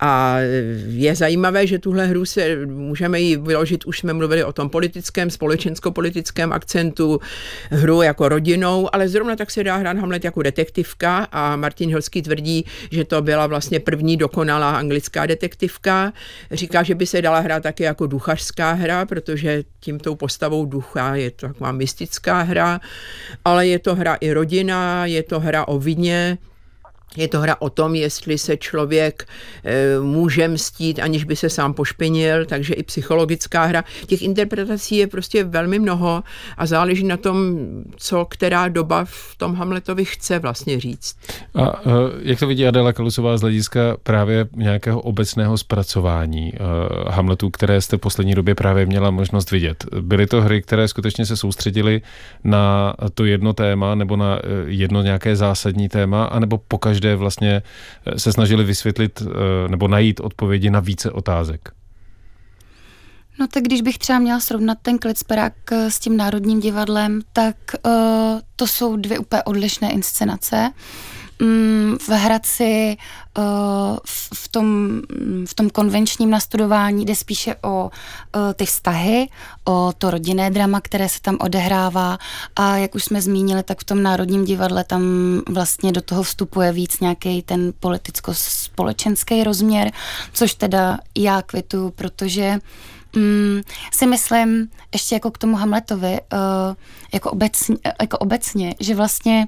A 0.00 0.38
je 0.86 1.14
zajímavé, 1.14 1.66
že 1.66 1.78
tuhle 1.78 2.06
hru 2.06 2.24
se 2.24 2.66
můžeme 2.66 3.20
ji 3.20 3.36
vyložit, 3.36 3.84
už 3.84 3.98
jsme 3.98 4.12
mluvili 4.12 4.44
o 4.44 4.52
tom 4.52 4.70
politickém, 4.70 5.30
společensko-politickém 5.30 6.52
akcentu, 6.52 7.20
hru 7.70 8.02
jako 8.02 8.28
rodinou, 8.28 8.94
ale 8.94 9.08
zrovna 9.08 9.36
tak 9.36 9.50
se 9.50 9.64
dá 9.64 9.76
hrát 9.76 9.96
Hamlet 9.96 10.24
jako 10.24 10.42
detektivka 10.42 11.28
a 11.32 11.56
Martin 11.56 11.88
Hilský 11.88 12.22
tvrdí, 12.22 12.64
že 12.90 13.04
to 13.04 13.22
byla 13.22 13.46
vlastně 13.46 13.80
první 13.80 14.16
dokonalá 14.16 14.76
anglická 14.76 15.26
detektivka. 15.26 16.12
Říká, 16.50 16.82
že 16.82 16.94
by 16.94 17.06
se 17.06 17.22
dala 17.22 17.38
hrát 17.38 17.62
také 17.62 17.84
jako 17.84 18.06
duchařská 18.06 18.72
hra, 18.72 19.06
protože 19.06 19.64
tím 19.80 19.98
tou 20.02 20.14
postavou 20.14 20.66
ducha, 20.66 21.14
je 21.14 21.30
to 21.30 21.48
taková 21.48 21.72
mystická 21.72 22.42
hra, 22.42 22.80
ale 23.44 23.66
je 23.66 23.78
to 23.78 23.94
hra 23.94 24.14
i 24.14 24.32
rodina, 24.32 25.06
je 25.06 25.22
to 25.22 25.40
hra 25.40 25.68
o 25.68 25.78
vině, 25.78 26.38
je 27.16 27.28
to 27.28 27.40
hra 27.40 27.56
o 27.58 27.70
tom, 27.70 27.94
jestli 27.94 28.38
se 28.38 28.56
člověk 28.56 29.28
e, 29.64 30.00
může 30.00 30.48
mstít, 30.48 30.98
aniž 30.98 31.24
by 31.24 31.36
se 31.36 31.50
sám 31.50 31.74
pošpinil, 31.74 32.46
takže 32.46 32.74
i 32.74 32.82
psychologická 32.82 33.64
hra. 33.64 33.84
Těch 34.06 34.22
interpretací 34.22 34.96
je 34.96 35.06
prostě 35.06 35.44
velmi 35.44 35.78
mnoho 35.78 36.22
a 36.56 36.66
záleží 36.66 37.04
na 37.04 37.16
tom, 37.16 37.56
co 37.96 38.24
která 38.24 38.68
doba 38.68 39.04
v 39.04 39.34
tom 39.36 39.54
Hamletovi 39.54 40.04
chce 40.04 40.38
vlastně 40.38 40.80
říct. 40.80 41.16
A 41.54 41.60
e, 41.60 41.90
jak 42.22 42.38
to 42.38 42.46
vidí 42.46 42.66
Adela 42.66 42.92
Kalusová 42.92 43.36
z 43.36 43.40
hlediska 43.40 43.80
právě 44.02 44.48
nějakého 44.56 45.00
obecného 45.00 45.58
zpracování 45.58 46.52
e, 46.54 46.58
Hamletu, 47.10 47.50
které 47.50 47.80
jste 47.80 47.96
v 47.96 48.00
poslední 48.00 48.34
době 48.34 48.54
právě 48.54 48.86
měla 48.86 49.10
možnost 49.10 49.50
vidět? 49.50 49.84
Byly 50.00 50.26
to 50.26 50.42
hry, 50.42 50.62
které 50.62 50.88
skutečně 50.88 51.26
se 51.26 51.36
soustředily 51.36 52.02
na 52.44 52.94
to 53.14 53.24
jedno 53.24 53.52
téma 53.52 53.94
nebo 53.94 54.16
na 54.16 54.38
jedno 54.66 55.02
nějaké 55.02 55.36
zásadní 55.36 55.88
téma, 55.88 56.24
anebo 56.24 56.58
pokaždé 56.58 57.01
každé 57.02 57.16
vlastně 57.16 57.62
eh, 58.06 58.18
se 58.18 58.32
snažili 58.32 58.64
vysvětlit 58.64 59.22
eh, 59.22 59.68
nebo 59.68 59.88
najít 59.88 60.20
odpovědi 60.20 60.70
na 60.70 60.80
více 60.80 61.10
otázek. 61.10 61.72
No 63.38 63.46
tak 63.46 63.62
když 63.62 63.82
bych 63.82 63.98
třeba 63.98 64.18
měla 64.18 64.40
srovnat 64.40 64.78
ten 64.82 64.98
Klicperák 64.98 65.72
eh, 65.72 65.90
s 65.90 65.98
tím 65.98 66.16
Národním 66.16 66.60
divadlem, 66.60 67.20
tak 67.32 67.56
uh, 67.86 67.92
to 68.56 68.66
jsou 68.66 68.96
dvě 68.96 69.18
úplně 69.18 69.42
odlišné 69.42 69.92
inscenace. 69.92 70.56
Mm, 70.56 70.72
v 71.98 72.08
Hradci 72.08 72.96
uh, 73.38 73.44
v, 74.34 74.48
tom, 74.48 75.00
v 75.46 75.54
tom 75.54 75.70
konvenčním 75.70 76.30
nastudování 76.30 77.04
jde 77.04 77.16
spíše 77.16 77.56
o 77.62 77.84
uh, 77.84 78.52
ty 78.54 78.66
vztahy, 78.66 79.28
o 79.64 79.92
to 79.98 80.10
rodinné 80.10 80.50
drama, 80.50 80.80
které 80.80 81.08
se 81.08 81.20
tam 81.20 81.36
odehrává. 81.40 82.18
A 82.56 82.76
jak 82.76 82.94
už 82.94 83.04
jsme 83.04 83.22
zmínili, 83.22 83.62
tak 83.62 83.80
v 83.80 83.84
tom 83.84 84.02
Národním 84.02 84.44
divadle 84.44 84.84
tam 84.84 85.02
vlastně 85.48 85.92
do 85.92 86.02
toho 86.02 86.22
vstupuje 86.22 86.72
víc 86.72 87.00
nějaký 87.00 87.42
ten 87.42 87.72
politicko-společenský 87.80 89.44
rozměr, 89.44 89.90
což 90.32 90.54
teda 90.54 90.98
já 91.18 91.42
kvitu, 91.42 91.92
protože 91.96 92.58
mm, 93.16 93.60
si 93.92 94.06
myslím, 94.06 94.68
ještě 94.92 95.14
jako 95.14 95.30
k 95.30 95.38
tomu 95.38 95.56
Hamletovi, 95.56 96.20
uh, 96.32 96.38
jako, 97.12 97.30
obecně, 97.30 97.76
jako 98.00 98.18
obecně, 98.18 98.74
že 98.80 98.94
vlastně 98.94 99.46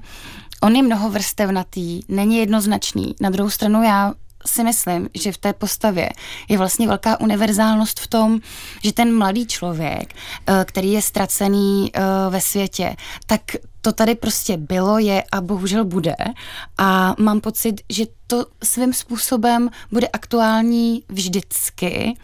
on 0.65 0.75
je 0.75 0.83
mnohovrstevnatý, 0.83 2.01
není 2.07 2.37
jednoznačný. 2.37 3.15
Na 3.21 3.29
druhou 3.29 3.49
stranu 3.49 3.83
já 3.83 4.13
si 4.45 4.63
myslím, 4.63 5.09
že 5.13 5.31
v 5.31 5.37
té 5.37 5.53
postavě 5.53 6.09
je 6.49 6.57
vlastně 6.57 6.87
velká 6.87 7.19
univerzálnost 7.19 7.99
v 7.99 8.07
tom, 8.07 8.39
že 8.83 8.93
ten 8.93 9.17
mladý 9.17 9.47
člověk, 9.47 10.13
eh, 10.47 10.65
který 10.67 10.91
je 10.91 11.01
ztracený 11.01 11.91
eh, 11.93 12.01
ve 12.29 12.41
světě, 12.41 12.95
tak 13.25 13.41
to 13.81 13.91
tady 13.91 14.15
prostě 14.15 14.57
bylo, 14.57 14.97
je 14.97 15.23
a 15.31 15.41
bohužel 15.41 15.85
bude. 15.85 16.15
A 16.77 17.15
mám 17.19 17.41
pocit, 17.41 17.81
že 17.89 18.05
to 18.27 18.45
svým 18.63 18.93
způsobem 18.93 19.69
bude 19.91 20.07
aktuální 20.07 21.03
vždycky. 21.09 22.17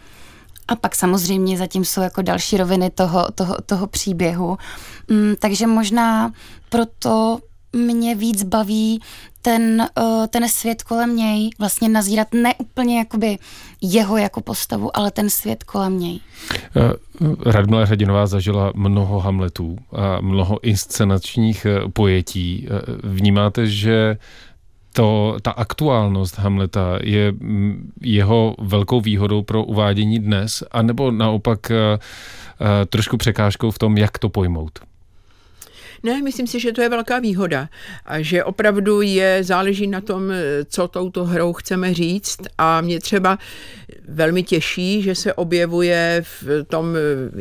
A 0.68 0.76
pak 0.76 0.94
samozřejmě 0.94 1.58
zatím 1.58 1.84
jsou 1.84 2.00
jako 2.00 2.22
další 2.22 2.56
roviny 2.56 2.90
toho, 2.90 3.28
toho, 3.34 3.56
toho 3.66 3.86
příběhu. 3.86 4.58
Mm, 5.08 5.34
takže 5.38 5.66
možná 5.66 6.32
proto 6.68 7.38
mě 7.72 8.14
víc 8.14 8.42
baví 8.42 9.00
ten, 9.42 9.88
uh, 9.98 10.26
ten 10.26 10.48
svět 10.48 10.82
kolem 10.82 11.16
něj, 11.16 11.50
vlastně 11.58 11.88
nazírat 11.88 12.28
ne 12.34 12.54
úplně 12.58 12.98
jakoby 12.98 13.38
jeho 13.80 14.16
jako 14.16 14.40
postavu, 14.40 14.96
ale 14.96 15.10
ten 15.10 15.30
svět 15.30 15.64
kolem 15.64 16.00
něj. 16.00 16.20
Uh, 17.20 17.34
Radmila 17.46 17.84
Hradinová 17.84 18.26
zažila 18.26 18.72
mnoho 18.74 19.20
Hamletů 19.20 19.78
a 19.92 20.20
mnoho 20.20 20.64
inscenačních 20.64 21.66
uh, 21.84 21.90
pojetí. 21.90 22.68
Vnímáte, 23.02 23.66
že 23.66 24.16
to, 24.92 25.36
ta 25.42 25.50
aktuálnost 25.50 26.38
Hamleta 26.38 26.98
je 27.02 27.32
mm, 27.32 27.92
jeho 28.00 28.54
velkou 28.60 29.00
výhodou 29.00 29.42
pro 29.42 29.64
uvádění 29.64 30.18
dnes, 30.18 30.64
anebo 30.70 31.10
naopak 31.10 31.72
trošku 32.88 33.16
překážkou 33.16 33.70
v 33.70 33.78
tom, 33.78 33.98
jak 33.98 34.18
to 34.18 34.28
pojmout? 34.28 34.78
Ne, 36.02 36.22
myslím 36.22 36.46
si, 36.46 36.60
že 36.60 36.72
to 36.72 36.82
je 36.82 36.88
velká 36.88 37.18
výhoda 37.18 37.68
a 38.06 38.20
že 38.20 38.44
opravdu 38.44 39.00
je, 39.02 39.44
záleží 39.44 39.86
na 39.86 40.00
tom, 40.00 40.32
co 40.68 40.88
touto 40.88 41.24
hrou 41.24 41.52
chceme 41.52 41.94
říct. 41.94 42.38
A 42.58 42.80
mě 42.80 43.00
třeba 43.00 43.38
velmi 44.08 44.42
těší, 44.42 45.02
že 45.02 45.14
se 45.14 45.34
objevuje 45.34 46.24
v 46.42 46.64
tom 46.64 46.94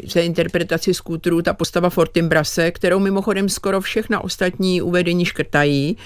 v 0.08 0.14
té 0.14 0.22
interpretaci 0.26 0.94
skútrů 0.94 1.42
ta 1.42 1.54
postava 1.54 1.90
Fortimbrase, 1.90 2.72
kterou 2.72 3.00
mimochodem 3.00 3.50
skoro 3.50 3.82
všechna 3.82 4.24
ostatní 4.24 4.82
uvedení 4.82 5.26
škrtají, 5.26 5.98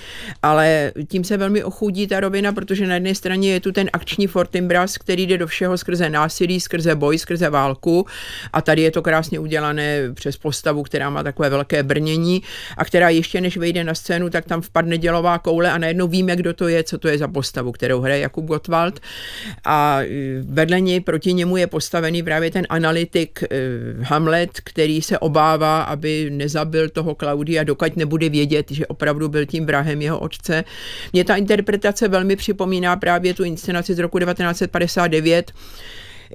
ale 0.43 0.91
tím 1.07 1.23
se 1.23 1.37
velmi 1.37 1.63
ochudí 1.63 2.07
ta 2.07 2.19
rovina, 2.19 2.51
protože 2.51 2.87
na 2.87 2.93
jedné 2.93 3.15
straně 3.15 3.51
je 3.51 3.59
tu 3.59 3.71
ten 3.71 3.89
akční 3.93 4.27
Fortimbras, 4.27 4.97
který 4.97 5.27
jde 5.27 5.37
do 5.37 5.47
všeho 5.47 5.77
skrze 5.77 6.09
násilí, 6.09 6.59
skrze 6.59 6.95
boj, 6.95 7.17
skrze 7.17 7.49
válku. 7.49 8.05
A 8.53 8.61
tady 8.61 8.81
je 8.81 8.91
to 8.91 9.01
krásně 9.01 9.39
udělané 9.39 10.13
přes 10.13 10.37
postavu, 10.37 10.83
která 10.83 11.09
má 11.09 11.23
takové 11.23 11.49
velké 11.49 11.83
brnění. 11.83 12.41
A 12.77 12.85
která 12.85 13.09
ještě 13.09 13.41
než 13.41 13.57
vejde 13.57 13.83
na 13.83 13.95
scénu, 13.95 14.29
tak 14.29 14.45
tam 14.45 14.61
vpadne 14.61 14.97
dělová 14.97 15.39
koule 15.39 15.71
a 15.71 15.77
najednou 15.77 16.07
víme, 16.07 16.35
kdo 16.35 16.53
to 16.53 16.67
je, 16.67 16.83
co 16.83 16.97
to 16.97 17.07
je 17.07 17.17
za 17.17 17.27
postavu, 17.27 17.71
kterou 17.71 18.01
hraje 18.01 18.21
Jakub 18.21 18.45
Gottwald. 18.45 18.99
A 19.65 19.99
vedle 20.41 20.81
něj 20.81 20.99
proti 20.99 21.33
němu 21.33 21.57
je 21.57 21.67
postavený 21.67 22.23
právě 22.23 22.51
ten 22.51 22.65
analytik 22.69 23.43
e, 23.43 23.47
Hamlet, 24.01 24.49
který 24.63 25.01
se 25.01 25.19
obává, 25.19 25.81
aby 25.81 26.29
nezabil 26.29 26.89
toho 26.89 27.15
Klaudia, 27.15 27.63
dokud 27.63 27.97
nebude 27.97 28.29
vědět, 28.29 28.71
že 28.71 28.87
opravdu 28.87 29.29
byl 29.29 29.45
tím 29.45 29.65
vrahem 29.65 30.01
jeho 30.01 30.19
otce. 30.19 30.63
Mě 31.13 31.23
ta 31.23 31.35
interpretace 31.35 32.07
velmi 32.07 32.35
připomíná 32.35 32.95
právě 32.95 33.33
tu 33.33 33.43
inscenaci 33.43 33.93
z 33.93 33.99
roku 33.99 34.19
1959, 34.19 35.51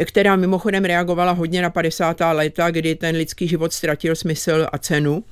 která 0.04 0.36
mimochodem 0.36 0.84
reagovala 0.84 1.32
hodně 1.32 1.62
na 1.62 1.70
50. 1.70 2.16
léta, 2.32 2.70
kdy 2.70 2.94
ten 2.94 3.16
lidský 3.16 3.48
život 3.48 3.72
ztratil 3.72 4.16
smysl 4.16 4.66
a 4.72 4.78
cenu 4.78 5.24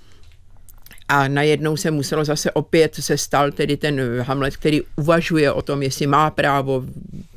a 1.08 1.28
najednou 1.28 1.76
se 1.76 1.90
muselo 1.90 2.24
zase 2.24 2.50
opět 2.50 2.94
se 2.94 3.18
stal 3.18 3.52
tedy 3.52 3.76
ten 3.76 4.00
Hamlet, 4.22 4.56
který 4.56 4.82
uvažuje 4.96 5.52
o 5.52 5.62
tom, 5.62 5.82
jestli 5.82 6.06
má 6.06 6.30
právo 6.30 6.84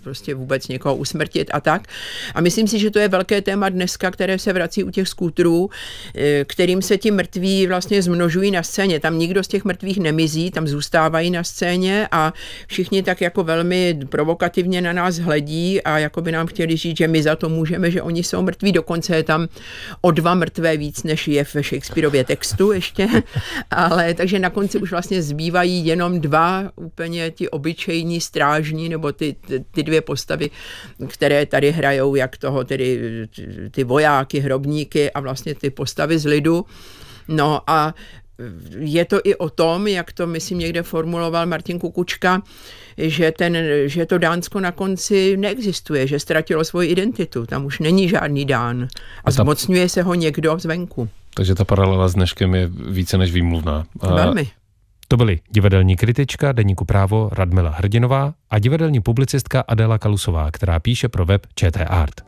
prostě 0.04 0.36
vůbec 0.36 0.68
někoho 0.68 0.96
usmrtit 0.96 1.50
a 1.54 1.62
tak. 1.62 1.88
A 2.36 2.42
myslím 2.42 2.68
si, 2.68 2.80
že 2.80 2.92
to 2.92 3.00
je 3.00 3.08
velké 3.08 3.42
téma 3.42 3.70
dneska, 3.70 4.12
které 4.12 4.40
se 4.40 4.54
vrací 4.54 4.84
u 4.84 4.90
těch 4.90 5.08
skútrů, 5.08 5.70
eh, 6.16 6.46
kterým 6.46 6.82
se 6.82 6.98
ti 6.98 7.12
mrtví 7.12 7.68
vlastně 7.68 8.01
zmnožují 8.01 8.51
na 8.51 8.63
scéně. 8.63 9.00
Tam 9.00 9.20
nikdo 9.20 9.44
z 9.44 9.48
těch 9.48 9.66
mrtvých 9.66 10.00
nemizí, 10.00 10.51
tam 10.51 10.68
zůstávají 10.68 11.30
na 11.30 11.44
scéně 11.44 12.08
a 12.12 12.34
všichni 12.68 13.04
tak 13.04 13.22
jako 13.22 13.44
velmi 13.44 14.00
provokativně 14.10 14.82
na 14.82 14.94
nás 14.94 15.18
hledí 15.18 15.82
a 15.82 16.00
jako 16.00 16.22
by 16.22 16.32
nám 16.32 16.48
chtěli 16.48 16.78
říct, 16.78 16.98
že 16.98 17.08
my 17.08 17.24
za 17.24 17.36
to 17.36 17.50
můžeme, 17.50 17.92
že 17.92 18.01
oni 18.01 18.24
jsou 18.24 18.42
mrtví. 18.42 18.72
Dokonce 18.72 19.16
je 19.16 19.24
tam 19.24 19.48
o 20.01 20.12
dva 20.12 20.36
mrtvé 20.36 20.78
víc, 20.78 21.04
než 21.04 21.28
je 21.28 21.46
ve 21.54 21.63
Shakespeareově 21.63 22.24
textu 22.24 22.72
ještě. 22.72 23.08
Ale 23.70 24.13
takže 24.13 24.39
na 24.39 24.50
konci 24.50 24.77
už 24.77 24.91
vlastně 24.91 25.22
zbývají 25.22 25.86
jenom 25.86 26.22
dva 26.22 26.72
úplně 26.75 27.32
ti 27.32 27.50
obyčejní 27.50 28.22
strážní 28.22 28.89
nebo 28.89 29.12
ty, 29.12 29.36
ty, 29.48 29.65
ty 29.72 29.84
dvě 29.84 30.01
postavy, 30.01 30.50
které 31.08 31.46
tady 31.46 31.72
hrajou, 31.72 32.15
jak 32.15 32.38
toho 32.38 32.63
tedy 32.63 33.00
ty 33.72 33.84
vojáky, 33.84 34.39
hrobníky 34.39 35.12
a 35.12 35.20
vlastně 35.20 35.56
ty 35.56 35.70
postavy 35.70 36.20
z 36.20 36.25
lidu. 36.25 36.65
No 37.27 37.62
a 37.68 37.96
je 38.80 39.06
to 39.06 39.20
i 39.24 39.36
o 39.36 39.50
tom, 39.50 39.88
jak 39.88 40.12
to 40.12 40.27
myslím 40.27 40.60
někde 40.60 40.84
formuloval 40.84 41.46
Martin 41.46 41.80
Kukučka, 41.80 42.41
že, 42.98 43.32
ten, 43.32 43.58
že 43.86 44.06
to 44.06 44.18
Dánsko 44.18 44.60
na 44.60 44.72
konci 44.72 45.38
neexistuje, 45.38 46.08
že 46.08 46.20
ztratilo 46.20 46.65
svoji 46.65 46.89
identitu. 46.89 47.46
Tam 47.46 47.65
už 47.65 47.80
není 47.80 48.10
žádný 48.10 48.46
Dán. 48.46 48.88
A 49.25 49.32
zmocňuje 49.32 49.89
se 49.89 50.01
ho 50.01 50.13
někdo 50.13 50.58
zvenku. 50.60 51.10
Takže 51.35 51.55
ta 51.55 51.65
paralela 51.65 52.07
s 52.07 52.13
dneškem 52.13 52.55
je 52.55 52.67
více 52.89 53.17
než 53.17 53.31
výmluvná. 53.31 53.83
Velmi. 54.01 54.47
To 55.07 55.17
byly 55.17 55.39
divadelní 55.50 55.95
kritička 55.95 56.51
deníku 56.51 56.85
právo 56.85 57.29
Radmila 57.31 57.69
Hrdinová 57.69 58.33
a 58.50 58.59
divadelní 58.59 59.01
publicistka 59.01 59.63
Adela 59.67 59.97
Kalusová, 59.97 60.51
která 60.51 60.79
píše 60.79 61.09
pro 61.09 61.25
web 61.25 61.47
ČT 61.55 61.88
Art. 61.89 62.21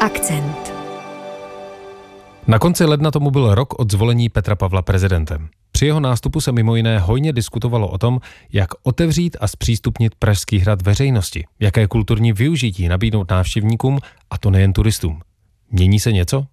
Akcent. 0.00 0.74
Na 2.46 2.58
konci 2.58 2.84
ledna 2.84 3.10
tomu 3.10 3.30
byl 3.30 3.54
rok 3.54 3.78
od 3.78 3.92
zvolení 3.92 4.28
Petra 4.28 4.56
Pavla 4.56 4.82
prezidentem. 4.82 5.48
Při 5.74 5.86
jeho 5.86 6.00
nástupu 6.00 6.40
se 6.40 6.52
mimo 6.52 6.76
jiné 6.76 6.98
hojně 6.98 7.32
diskutovalo 7.32 7.88
o 7.88 7.98
tom, 7.98 8.20
jak 8.52 8.68
otevřít 8.82 9.36
a 9.40 9.48
zpřístupnit 9.48 10.14
Pražský 10.14 10.58
hrad 10.58 10.82
veřejnosti, 10.82 11.44
jaké 11.60 11.86
kulturní 11.86 12.32
využití 12.32 12.88
nabídnout 12.88 13.30
návštěvníkům, 13.30 13.98
a 14.30 14.38
to 14.38 14.50
nejen 14.50 14.72
turistům. 14.72 15.20
Mění 15.70 16.00
se 16.00 16.12
něco? 16.12 16.46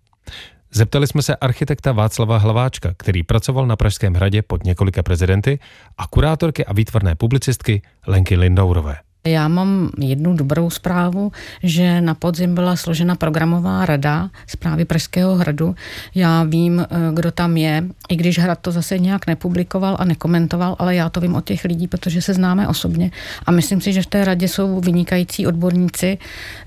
Zeptali 0.71 1.07
jsme 1.07 1.21
se 1.21 1.35
architekta 1.35 1.91
Václava 1.91 2.37
Hlaváčka, 2.37 2.93
který 2.97 3.23
pracoval 3.23 3.67
na 3.67 3.75
Pražském 3.75 4.13
hradě 4.13 4.41
pod 4.41 4.63
několika 4.63 5.03
prezidenty, 5.03 5.59
a 5.97 6.07
kurátorky 6.07 6.65
a 6.65 6.73
výtvarné 6.73 7.15
publicistky 7.15 7.81
Lenky 8.07 8.35
Lindourové. 8.35 8.97
Já 9.25 9.47
mám 9.47 9.89
jednu 9.97 10.33
dobrou 10.33 10.69
zprávu, 10.69 11.31
že 11.63 12.01
na 12.01 12.13
podzim 12.13 12.55
byla 12.55 12.75
složena 12.75 13.15
programová 13.15 13.85
rada 13.85 14.29
zprávy 14.47 14.85
Pražského 14.85 15.35
hradu. 15.35 15.75
Já 16.15 16.43
vím, 16.43 16.79
eh, 16.79 16.85
kdo 17.13 17.31
tam 17.31 17.57
je, 17.57 17.83
i 18.09 18.15
když 18.15 18.39
hrad 18.39 18.59
to 18.59 18.71
zase 18.71 18.99
nějak 18.99 19.27
nepublikoval 19.27 19.97
a 19.99 20.05
nekomentoval, 20.05 20.75
ale 20.79 20.95
já 20.95 21.09
to 21.09 21.21
vím 21.21 21.35
od 21.35 21.45
těch 21.45 21.63
lidí, 21.65 21.87
protože 21.87 22.21
se 22.21 22.33
známe 22.33 22.67
osobně 22.67 23.11
a 23.45 23.51
myslím 23.51 23.81
si, 23.81 23.93
že 23.93 24.01
v 24.01 24.05
té 24.05 24.25
radě 24.25 24.47
jsou 24.47 24.79
vynikající 24.79 25.47
odborníci, 25.47 26.17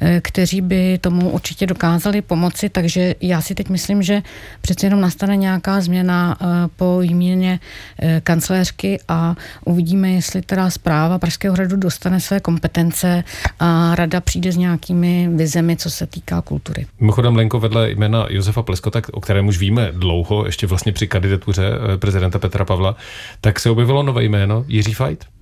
eh, 0.00 0.20
kteří 0.20 0.60
by 0.60 0.98
tomu 0.98 1.30
určitě 1.30 1.66
dokázali 1.66 2.22
pomoci, 2.22 2.68
takže 2.68 3.14
já 3.20 3.40
si 3.40 3.54
teď 3.54 3.68
myslím, 3.68 4.02
že 4.02 4.22
přece 4.60 4.86
jenom 4.86 5.00
nastane 5.00 5.36
nějaká 5.36 5.80
změna 5.80 6.36
eh, 6.40 6.46
po 6.76 6.98
jméně 7.02 7.60
kancléřky 8.22 9.00
a 9.08 9.34
uvidíme, 9.64 10.10
jestli 10.10 10.42
teda 10.42 10.70
zpráva 10.70 11.18
Pražského 11.18 11.54
hradu 11.54 11.76
dostane 11.76 12.20
své 12.20 12.40
kompetence 12.44 13.24
a 13.60 13.94
rada 13.94 14.20
přijde 14.20 14.52
s 14.52 14.56
nějakými 14.56 15.28
vizemi, 15.32 15.76
co 15.76 15.90
se 15.90 16.06
týká 16.06 16.42
kultury. 16.42 16.86
Mimochodem, 17.00 17.36
Lenko, 17.36 17.60
vedle 17.60 17.90
jména 17.90 18.26
Josefa 18.30 18.62
Pleskota, 18.62 19.02
o 19.12 19.20
kterém 19.20 19.48
už 19.48 19.58
víme 19.58 19.92
dlouho, 19.92 20.46
ještě 20.46 20.66
vlastně 20.66 20.92
při 20.92 21.06
kandidatuře 21.06 21.64
eh, 21.94 21.98
prezidenta 21.98 22.38
Petra 22.38 22.64
Pavla, 22.64 22.96
tak 23.40 23.60
se 23.60 23.70
objevilo 23.70 24.02
nové 24.02 24.24
jméno 24.24 24.64
Jiří 24.68 24.94
Fajt. 24.94 25.33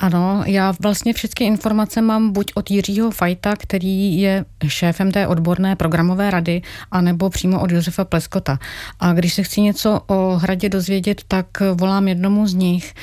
Ano, 0.00 0.42
já 0.46 0.72
vlastně 0.80 1.12
všechny 1.12 1.46
informace 1.46 2.02
mám 2.02 2.32
buď 2.32 2.52
od 2.54 2.70
Jiřího 2.70 3.10
Fajta, 3.10 3.56
který 3.56 4.20
je 4.20 4.44
šéfem 4.66 5.12
té 5.12 5.26
odborné 5.26 5.76
programové 5.76 6.30
rady, 6.30 6.62
anebo 6.90 7.30
přímo 7.30 7.60
od 7.60 7.70
Josefa 7.70 8.04
Pleskota. 8.04 8.58
A 9.00 9.12
když 9.12 9.34
se 9.34 9.42
chci 9.42 9.60
něco 9.60 10.00
o 10.06 10.36
hradě 10.36 10.68
dozvědět, 10.68 11.22
tak 11.28 11.46
volám 11.74 12.08
jednomu 12.08 12.46
z 12.46 12.54
nich 12.54 12.94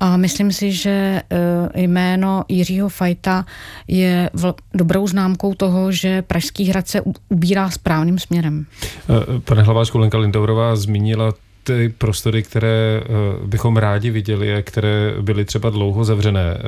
a 0.00 0.16
myslím 0.16 0.52
si, 0.52 0.72
že 0.72 1.22
eh, 1.30 1.80
jméno 1.80 2.44
Jiřího 2.48 2.88
Fajta 2.88 3.44
je 3.88 4.30
dobrou 4.74 5.06
známkou 5.06 5.54
toho, 5.54 5.92
že 5.92 6.22
Pražský 6.22 6.64
hrad 6.64 6.88
se 6.88 7.00
ubírá 7.28 7.70
správným 7.70 8.18
směrem. 8.18 8.66
Eh, 8.84 9.40
pane 9.40 9.62
Hlaváčku, 9.62 9.98
Lenka 9.98 10.18
Lindaurová 10.18 10.76
zmínila 10.76 11.32
ty 11.62 11.94
prostory, 11.98 12.42
které 12.42 13.02
eh, 13.02 13.06
bychom 13.46 13.76
rádi 13.76 14.10
viděli 14.10 14.54
a 14.54 14.62
které 14.62 15.14
byly 15.20 15.44
třeba 15.44 15.70
dlouho 15.70 16.04
zavřené. 16.04 16.58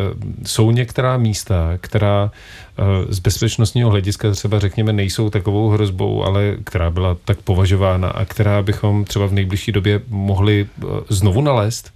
Jsou 0.45 0.71
některá 0.71 1.17
místa, 1.17 1.79
která 1.81 2.31
z 3.09 3.19
bezpečnostního 3.19 3.91
hlediska 3.91 4.31
třeba 4.31 4.59
řekněme 4.59 4.93
nejsou 4.93 5.31
takovou 5.31 5.69
hrozbou, 5.69 6.25
ale 6.25 6.57
která 6.65 6.91
byla 6.91 7.17
tak 7.25 7.39
považována 7.39 8.09
a 8.09 8.25
která 8.25 8.63
bychom 8.63 9.05
třeba 9.05 9.27
v 9.27 9.33
nejbližší 9.33 9.73
době 9.73 10.01
mohli 10.09 10.67
znovu 11.09 11.41
nalézt? 11.41 11.93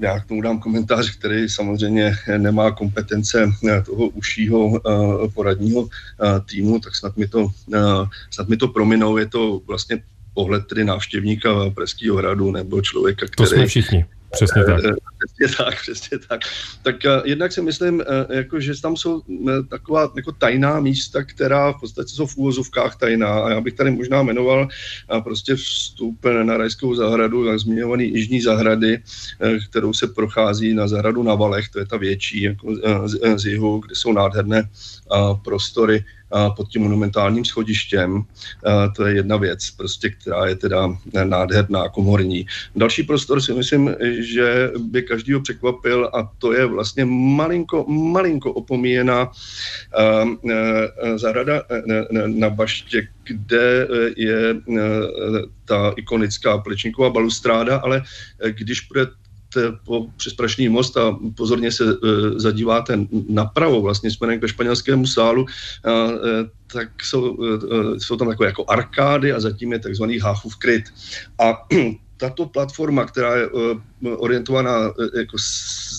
já 0.00 0.20
k 0.20 0.26
tomu 0.26 0.40
dám 0.40 0.58
komentář, 0.58 1.16
který 1.16 1.48
samozřejmě 1.48 2.16
nemá 2.36 2.70
kompetence 2.70 3.52
eh, 3.68 3.82
toho 3.82 4.08
užšího 4.08 4.80
eh, 4.80 5.28
poradního 5.34 5.88
eh, 5.88 6.40
týmu, 6.50 6.80
tak 6.80 6.96
snad 6.96 7.16
mi 7.16 7.28
to, 7.28 7.48
snad 8.30 8.48
mi 8.48 8.56
to 8.56 8.68
prominou. 8.68 9.16
Je 9.16 9.26
to 9.26 9.60
vlastně 9.66 10.02
pohled 10.34 10.66
tedy 10.66 10.84
návštěvníka 10.84 11.70
Pražského 11.70 12.16
hradu 12.16 12.50
nebo 12.52 12.82
člověka, 12.82 13.26
který... 13.26 13.36
To 13.36 13.54
jsme 13.54 13.66
všichni. 13.66 14.06
Přesně 14.30 14.64
tak. 14.64 14.80
Přesně 15.20 15.56
tak, 15.64 15.80
přesně 15.80 16.18
tak. 16.28 16.40
Tak 16.82 16.96
uh, 17.04 17.22
jednak 17.24 17.52
si 17.52 17.62
myslím, 17.62 17.94
uh, 17.94 18.36
jako, 18.36 18.60
že 18.60 18.80
tam 18.80 18.96
jsou 18.96 19.20
uh, 19.20 19.50
taková 19.68 20.12
jako 20.16 20.32
tajná 20.32 20.80
místa, 20.80 21.22
která 21.22 21.72
v 21.72 21.80
podstatě 21.80 22.08
jsou 22.08 22.26
v 22.26 22.36
úvozovkách 22.36 22.96
tajná 22.96 23.40
a 23.40 23.50
já 23.50 23.60
bych 23.60 23.74
tady 23.74 23.90
možná 23.90 24.22
jmenoval 24.22 24.68
prostě 25.24 25.54
vstup 25.54 26.24
na 26.42 26.56
Rajskou 26.56 26.94
zahradu, 26.94 27.44
jak 27.44 27.60
zmiňovaný 27.60 28.14
Jižní 28.14 28.40
zahrady, 28.40 29.02
kterou 29.68 29.92
se 29.92 30.06
prochází 30.06 30.74
na 30.74 30.88
zahradu 30.88 31.22
na 31.22 31.34
Valech, 31.34 31.68
to 31.68 31.78
je 31.78 31.86
ta 31.86 31.96
větší 31.96 32.42
jako, 32.42 32.74
z, 33.04 33.40
z 33.40 33.46
jihu, 33.46 33.78
kde 33.78 33.94
jsou 33.94 34.12
nádherné 34.12 34.68
prostory 35.44 36.04
pod 36.56 36.68
tím 36.68 36.82
monumentálním 36.82 37.44
schodištěm. 37.44 38.22
To 38.96 39.06
je 39.06 39.14
jedna 39.14 39.36
věc, 39.36 39.70
prostě, 39.70 40.10
která 40.10 40.46
je 40.46 40.56
teda 40.56 40.96
nádherná, 41.24 41.88
komorní. 41.88 42.46
Další 42.76 43.02
prostor 43.02 43.40
si 43.40 43.52
myslím, 43.52 43.94
že 44.18 44.70
by 44.78 45.02
každýho 45.10 45.40
překvapil 45.40 46.10
a 46.14 46.30
to 46.38 46.52
je 46.52 46.66
vlastně 46.66 47.04
malinko, 47.04 47.84
malinko 47.88 48.52
opomíjená 48.52 49.30
zahrada 51.16 51.62
na 52.26 52.50
baště, 52.50 53.08
kde 53.24 53.88
je 54.16 54.54
ta 55.64 55.92
ikonická 55.96 56.58
plečníková 56.58 57.10
balustráda, 57.10 57.76
ale 57.76 58.02
když 58.54 58.86
bude 58.86 59.06
po, 59.84 60.06
přes 60.16 60.32
Prašný 60.34 60.68
most 60.68 60.96
a 60.96 61.18
pozorně 61.36 61.72
se 61.72 61.84
e, 61.84 61.96
zadíváte 62.40 62.98
napravo, 63.28 63.82
vlastně 63.82 64.10
směrem 64.10 64.40
ke 64.40 64.48
španělskému 64.48 65.06
sálu, 65.06 65.46
e, 65.46 65.90
tak 66.72 67.04
jsou, 67.04 67.44
e, 67.44 68.00
jsou 68.00 68.16
tam 68.16 68.28
takové 68.28 68.48
jako 68.48 68.64
arkády 68.68 69.32
a 69.32 69.40
zatím 69.40 69.72
je 69.72 69.78
takzvaný 69.78 70.18
Háchův 70.18 70.56
kryt. 70.56 70.84
A 71.38 71.66
tato 72.20 72.46
platforma, 72.46 73.04
která 73.04 73.36
je 73.36 73.46
uh, 73.46 73.80
orientovaná 74.02 74.88
uh, 74.88 74.94
jako 75.18 75.36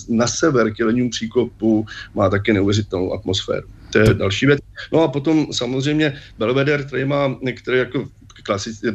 na 0.08 0.26
sever 0.26 0.72
k 0.74 0.78
Jelenium 0.78 1.10
příkopu, 1.10 1.86
má 2.14 2.28
také 2.28 2.52
neuvěřitelnou 2.52 3.12
atmosféru. 3.12 3.68
To 3.92 3.98
je 3.98 4.14
další 4.14 4.46
věc. 4.46 4.60
No 4.92 5.02
a 5.02 5.08
potom 5.08 5.52
samozřejmě 5.52 6.18
Belvedere, 6.38 6.84
který 6.84 7.04
má, 7.04 7.36
který 7.62 7.78
jako 7.78 8.08
klasic, 8.42 8.84
eh, 8.84 8.90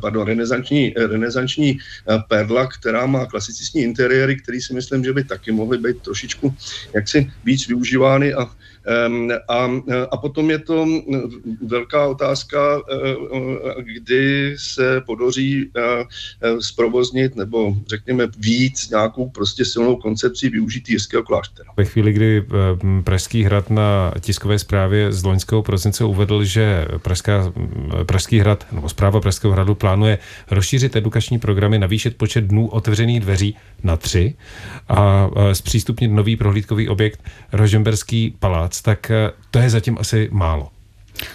pardon, 0.00 0.26
renesanční, 0.26 0.94
renesanční 0.96 1.78
eh, 1.78 2.18
perla, 2.28 2.66
která 2.66 3.06
má 3.06 3.26
klasicistní 3.26 3.82
interiéry, 3.82 4.36
které 4.36 4.60
si 4.60 4.74
myslím, 4.74 5.04
že 5.04 5.12
by 5.12 5.24
taky 5.24 5.52
mohly 5.52 5.78
být 5.78 6.02
trošičku 6.02 6.54
jaksi 6.94 7.32
víc 7.44 7.68
využívány 7.68 8.34
a 8.34 8.50
a, 9.48 9.70
a 10.10 10.16
potom 10.16 10.50
je 10.50 10.58
to 10.58 10.86
velká 11.66 12.06
otázka, 12.06 12.58
e, 12.58 12.94
e, 13.78 13.82
kdy 13.82 14.54
se 14.58 15.00
podaří 15.06 15.70
e, 15.76 16.06
zprovoznit 16.60 17.36
nebo 17.36 17.74
řekněme 17.86 18.28
víc 18.38 18.90
nějakou 18.90 19.30
prostě 19.30 19.64
silnou 19.64 19.96
koncepci 19.96 20.48
využití 20.48 20.92
jirského 20.92 21.22
kláštera. 21.22 21.70
Ve 21.76 21.84
chvíli, 21.84 22.12
kdy 22.12 22.44
Pražský 23.04 23.42
hrad 23.42 23.70
na 23.70 24.12
tiskové 24.20 24.58
zprávě 24.58 25.12
z 25.12 25.24
loňského 25.24 25.62
prosince 25.62 26.04
uvedl, 26.04 26.44
že 26.44 26.86
Pražská, 27.02 27.52
Pražský 28.06 28.38
hrad 28.38 28.66
nebo 28.72 28.88
zpráva 28.88 29.20
Pražského 29.20 29.52
hradu 29.52 29.74
plánuje 29.74 30.18
rozšířit 30.50 30.96
edukační 30.96 31.38
programy, 31.38 31.78
navýšit 31.78 32.16
počet 32.16 32.44
dnů 32.44 32.68
otevřených 32.68 33.20
dveří 33.20 33.56
na 33.82 33.96
tři 33.96 34.34
a 34.88 35.30
zpřístupnit 35.52 36.10
nový 36.10 36.36
prohlídkový 36.36 36.88
objekt 36.88 37.24
Rožemberský 37.52 38.36
palác, 38.38 38.69
tak 38.82 39.10
eh, 39.10 39.30
to 39.50 39.58
je 39.58 39.70
zatím 39.70 39.98
asi 39.98 40.28
málo. 40.32 40.70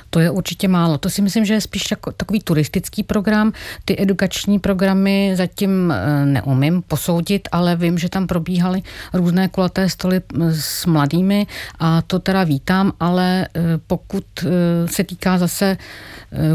To 0.10 0.20
je 0.20 0.30
určitě 0.30 0.68
málo. 0.68 0.98
To 0.98 1.10
si 1.10 1.22
myslím, 1.22 1.46
že 1.46 1.54
je 1.54 1.62
spíš 1.62 1.92
jako 1.92 2.12
takový 2.12 2.40
turistický 2.40 3.04
program. 3.04 3.54
Ty 3.86 4.02
edukační 4.02 4.60
programy 4.60 5.32
zatím 5.36 5.92
eh, 5.92 6.26
neumím 6.26 6.82
posoudit, 6.82 7.48
ale 7.52 7.76
vím, 7.76 7.98
že 7.98 8.10
tam 8.10 8.28
probíhaly 8.28 8.82
různé 9.14 9.48
kulaté 9.48 9.90
stoly 9.90 10.22
s 10.52 10.86
mladými 10.86 11.48
a 11.80 12.02
to 12.02 12.20
teda 12.20 12.44
vítám, 12.44 12.94
ale 13.00 13.48
eh, 13.48 13.62
pokud 13.88 14.26
se 14.86 15.04
týká 15.04 15.38
zase 15.38 15.78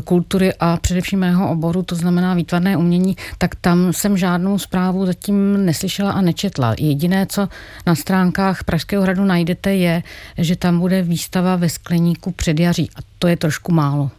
kultury 0.05 0.53
a 0.61 0.77
především 0.77 1.19
mého 1.19 1.51
oboru, 1.51 1.83
to 1.83 1.95
znamená 1.95 2.35
výtvarné 2.35 2.77
umění, 2.77 3.17
tak 3.39 3.55
tam 3.55 3.93
jsem 3.93 4.17
žádnou 4.17 4.59
zprávu 4.59 5.07
zatím 5.07 5.67
neslyšela 5.67 6.13
a 6.13 6.21
nečetla. 6.21 6.75
Jediné, 6.79 7.27
co 7.27 7.49
na 7.87 7.95
stránkách 7.95 8.65
Pražského 8.65 9.03
hradu 9.03 9.25
najdete, 9.25 9.75
je, 9.75 10.03
že 10.39 10.57
tam 10.57 10.81
bude 10.81 11.03
výstava 11.03 11.57
ve 11.57 11.69
skleníku 11.69 12.33
předjaří. 12.33 12.91
A 12.97 12.99
to 13.21 13.29
je 13.29 13.37
trošku 13.37 13.73
málo. 13.73 14.11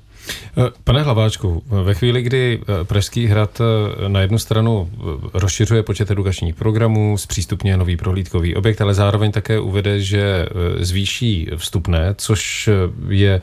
Eh, 0.58 0.70
pane 0.84 1.02
Hlaváčku, 1.02 1.64
ve 1.84 1.94
chvíli, 1.94 2.22
kdy 2.22 2.60
eh, 2.62 2.84
Pražský 2.84 3.28
hrad 3.28 3.62
eh, 3.62 4.10
na 4.10 4.22
jednu 4.22 4.40
stranu 4.40 4.90
rozšiřuje 5.34 5.84
počet 5.84 6.12
edukačních 6.12 6.56
programů, 6.56 7.18
zpřístupňuje 7.18 7.78
nový 7.78 7.98
prohlídkový 7.98 8.56
objekt, 8.56 8.82
ale 8.82 8.94
zároveň 8.94 9.32
také 9.32 9.60
uvede, 9.60 10.00
že 10.00 10.46
zvýší 10.80 11.50
vstupné, 11.56 12.16
což 12.18 12.70
je 13.10 13.42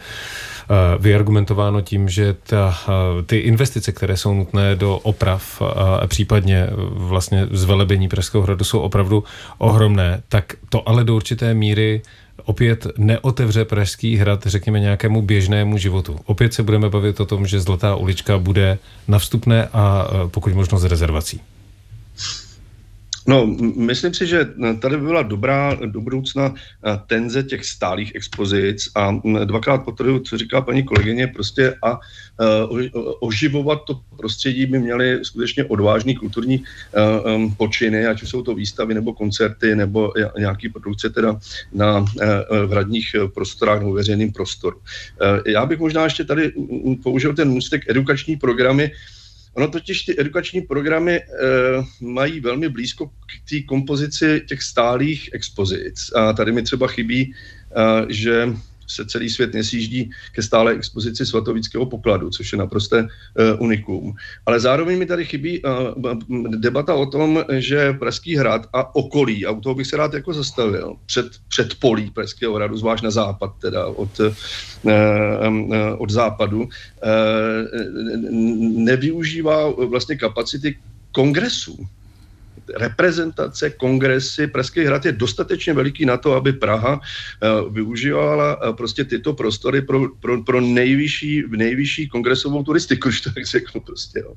vyargumentováno 0.98 1.80
tím, 1.80 2.08
že 2.08 2.36
ta, 2.46 2.78
ty 3.26 3.38
investice, 3.38 3.92
které 3.92 4.16
jsou 4.16 4.34
nutné 4.34 4.76
do 4.76 4.96
oprav 4.96 5.62
a 6.00 6.06
případně 6.06 6.66
vlastně 6.90 7.46
zvelebení 7.50 8.08
Pražského 8.08 8.42
hradu 8.42 8.64
jsou 8.64 8.80
opravdu 8.80 9.24
ohromné, 9.58 10.22
tak 10.28 10.52
to 10.68 10.88
ale 10.88 11.04
do 11.04 11.16
určité 11.16 11.54
míry 11.54 12.02
opět 12.48 12.86
neotevře 12.98 13.64
Pražský 13.64 14.16
hrad, 14.16 14.46
řekněme, 14.46 14.80
nějakému 14.80 15.22
běžnému 15.22 15.78
životu. 15.78 16.16
Opět 16.24 16.54
se 16.54 16.62
budeme 16.62 16.88
bavit 16.88 17.20
o 17.20 17.26
tom, 17.26 17.46
že 17.46 17.60
Zlatá 17.60 17.96
ulička 17.96 18.38
bude 18.38 18.78
na 19.08 19.18
vstupné 19.18 19.68
a 19.72 20.08
e, 20.10 20.28
pokud 20.28 20.54
možno 20.54 20.78
z 20.78 20.84
rezervací. 20.84 21.40
No, 23.28 23.46
myslím 23.76 24.14
si, 24.14 24.26
že 24.26 24.48
tady 24.80 24.96
by 24.96 25.06
byla 25.06 25.22
dobrá 25.22 25.74
do 25.74 26.00
budoucna 26.00 26.54
eh, 26.54 27.00
tenze 27.06 27.42
těch 27.42 27.64
stálých 27.64 28.14
expozic 28.14 28.88
a 28.94 29.20
dvakrát 29.44 29.84
potrhuju, 29.84 30.18
co 30.18 30.38
říká 30.38 30.60
paní 30.60 30.82
kolegyně, 30.82 31.26
prostě 31.26 31.74
a 31.82 32.00
eh, 32.40 32.44
oživovat 33.20 33.84
to 33.84 34.00
prostředí 34.16 34.66
by 34.66 34.78
měly 34.78 35.18
skutečně 35.22 35.64
odvážný 35.64 36.16
kulturní 36.16 36.64
eh, 36.64 37.00
počiny, 37.56 38.06
ať 38.06 38.22
už 38.22 38.28
jsou 38.28 38.42
to 38.42 38.54
výstavy 38.54 38.94
nebo 38.94 39.12
koncerty 39.12 39.76
nebo 39.76 40.12
nějaký 40.38 40.68
produkce 40.68 41.10
teda 41.10 41.40
na 41.72 42.04
v 42.66 42.72
radních 42.72 43.16
prostorách 43.34 43.78
nebo 43.78 43.92
veřejným 43.92 44.32
prostoru. 44.32 44.80
Já 45.46 45.66
bych 45.66 45.78
možná 45.78 46.04
ještě 46.04 46.24
tady 46.24 46.52
použil 47.02 47.34
ten 47.34 47.50
můstek 47.50 47.90
edukační 47.90 48.36
programy, 48.36 48.90
Ono 49.58 49.68
totiž 49.68 50.02
ty 50.02 50.20
edukační 50.20 50.60
programy 50.60 51.16
e, 51.16 51.24
mají 52.00 52.40
velmi 52.40 52.68
blízko 52.68 53.06
k 53.06 53.50
té 53.50 53.60
kompozici 53.62 54.42
těch 54.48 54.62
stálých 54.62 55.30
expozic. 55.32 56.10
A 56.14 56.32
tady 56.32 56.52
mi 56.52 56.62
třeba 56.62 56.88
chybí, 56.88 57.34
e, 57.76 58.06
že 58.08 58.48
se 58.88 59.06
celý 59.06 59.30
svět 59.30 59.54
nesjíždí 59.54 60.10
ke 60.32 60.42
stále 60.42 60.72
expozici 60.72 61.26
svatovického 61.26 61.86
pokladu, 61.86 62.30
což 62.30 62.52
je 62.52 62.58
naprosté 62.58 63.02
uh, 63.02 63.08
unikum. 63.58 64.14
Ale 64.46 64.60
zároveň 64.60 64.98
mi 64.98 65.06
tady 65.06 65.24
chybí 65.24 65.62
uh, 65.62 65.72
debata 66.56 66.94
o 66.94 67.06
tom, 67.06 67.44
že 67.58 67.92
Pražský 67.92 68.36
hrad 68.36 68.66
a 68.72 68.94
okolí, 68.94 69.46
a 69.46 69.50
u 69.50 69.60
toho 69.60 69.74
bych 69.74 69.86
se 69.86 69.96
rád 69.96 70.14
jako 70.14 70.32
zastavil, 70.32 70.96
před, 71.06 71.26
před 71.48 71.74
polí 71.74 72.10
Pražského 72.10 72.54
hradu, 72.54 72.76
zvlášť 72.76 73.04
na 73.04 73.10
západ, 73.10 73.52
teda 73.60 73.86
od, 73.86 74.20
od 75.98 76.10
západu, 76.10 76.68
nevyužívá 78.60 79.70
vlastně 79.70 80.16
kapacity 80.16 80.78
kongresů 81.12 81.88
reprezentace, 82.76 83.70
kongresy, 83.70 84.46
Pražský 84.46 84.84
hrad 84.84 85.04
je 85.04 85.12
dostatečně 85.12 85.72
veliký 85.72 86.06
na 86.06 86.16
to, 86.16 86.34
aby 86.34 86.52
Praha 86.52 87.00
eh, 87.00 87.48
využívala 87.70 88.58
eh, 88.62 88.72
prostě 88.72 89.04
tyto 89.04 89.32
prostory 89.32 89.82
pro, 89.82 90.08
pro, 90.20 90.42
pro 90.42 90.60
nejvyšší, 90.60 91.44
nejvyšší 91.48 92.08
kongresovou 92.08 92.62
turistiku, 92.62 93.08
to 93.24 93.32
tak 93.32 93.46
řeknu 93.46 93.80
prostě. 93.80 94.20
Jo. 94.20 94.34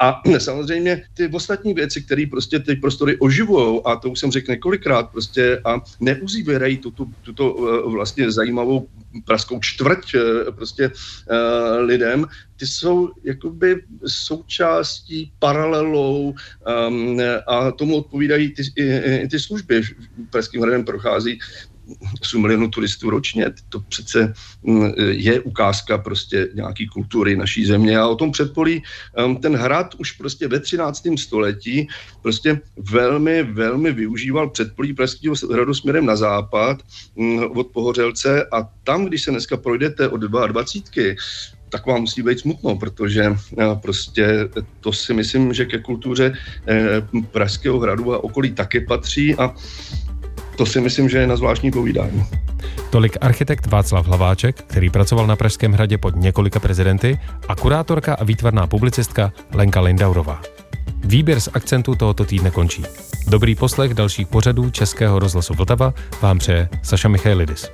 A 0.00 0.22
samozřejmě 0.38 1.02
ty 1.14 1.28
ostatní 1.28 1.74
věci, 1.74 2.02
které 2.02 2.24
prostě 2.30 2.58
ty 2.58 2.76
prostory 2.76 3.16
oživují, 3.18 3.80
a 3.84 3.96
to 3.96 4.10
už 4.10 4.18
jsem 4.18 4.30
řekl 4.30 4.50
několikrát, 4.50 5.10
prostě 5.10 5.60
a 5.64 5.80
neuzívěrají 6.00 6.76
tuto, 6.78 7.06
tuto 7.22 7.44
eh, 7.58 7.90
vlastně 7.90 8.30
zajímavou 8.32 8.88
pražskou 9.22 9.60
čtvrť 9.60 10.14
prostě 10.56 10.90
lidem, 11.78 12.26
ty 12.56 12.66
jsou 12.66 13.10
jakoby 13.24 13.82
součástí, 14.06 15.32
paralelou 15.38 16.34
um, 16.88 17.20
a 17.46 17.70
tomu 17.70 17.96
odpovídají 17.96 18.54
ty, 18.54 18.62
ty 19.30 19.40
služby. 19.40 19.82
Pražským 20.30 20.62
hradem 20.62 20.84
prochází 20.84 21.38
8 22.20 22.42
milionů 22.42 22.68
turistů 22.68 23.10
ročně. 23.10 23.46
To 23.68 23.80
přece 23.80 24.34
mm, 24.62 24.92
je 24.98 25.40
ukázka 25.40 25.98
prostě 25.98 26.48
nějaký 26.54 26.86
kultury 26.86 27.36
naší 27.36 27.66
země 27.66 27.98
a 27.98 28.06
o 28.06 28.16
tom 28.16 28.32
předpolí 28.32 28.82
ten 29.42 29.56
hrad 29.56 29.94
už 29.94 30.12
prostě 30.12 30.48
ve 30.48 30.60
13. 30.60 31.02
století 31.18 31.88
prostě 32.22 32.60
velmi, 32.76 33.42
velmi 33.42 33.92
využíval 33.92 34.50
předpolí 34.50 34.94
Pražského 34.94 35.34
hradu 35.52 35.74
směrem 35.74 36.06
na 36.06 36.16
západ 36.16 36.82
mm, 37.16 37.38
od 37.42 37.66
Pohořelce 37.66 38.46
a 38.52 38.62
tam, 38.84 39.04
když 39.04 39.22
se 39.22 39.30
dneska 39.30 39.56
projdete 39.56 40.08
od 40.08 40.20
22, 40.20 41.14
tak 41.68 41.86
vám 41.86 42.00
musí 42.00 42.22
být 42.22 42.40
smutno, 42.40 42.76
protože 42.76 43.24
eh, 43.24 43.64
prostě 43.82 44.48
to 44.80 44.92
si 44.92 45.14
myslím, 45.14 45.52
že 45.52 45.64
ke 45.64 45.78
kultuře 45.78 46.32
eh, 46.66 47.02
Pražského 47.30 47.78
hradu 47.78 48.14
a 48.14 48.24
okolí 48.24 48.52
také 48.52 48.80
patří 48.80 49.34
a 49.34 49.54
to 50.58 50.66
si 50.66 50.80
myslím, 50.80 51.08
že 51.08 51.18
je 51.18 51.26
na 51.26 51.36
zvláštní 51.36 51.70
povídání. 51.70 52.24
Tolik 52.90 53.16
architekt 53.20 53.66
Václav 53.66 54.06
Hlaváček, 54.06 54.62
který 54.66 54.90
pracoval 54.90 55.26
na 55.26 55.36
Pražském 55.36 55.72
hradě 55.72 55.98
pod 55.98 56.16
několika 56.16 56.60
prezidenty, 56.60 57.18
a 57.48 57.56
kurátorka 57.56 58.14
a 58.14 58.24
výtvarná 58.24 58.66
publicistka 58.66 59.32
Lenka 59.54 59.80
Lindaurová. 59.80 60.42
Výběr 61.04 61.40
z 61.40 61.48
akcentu 61.54 61.94
tohoto 61.94 62.24
týdne 62.24 62.50
končí. 62.50 62.84
Dobrý 63.26 63.54
poslech 63.54 63.94
dalších 63.94 64.26
pořadů 64.26 64.70
Českého 64.70 65.18
rozhlasu 65.18 65.54
Vltava 65.54 65.94
vám 66.22 66.38
přeje 66.38 66.68
Saša 66.82 67.08
Michailidis. 67.08 67.70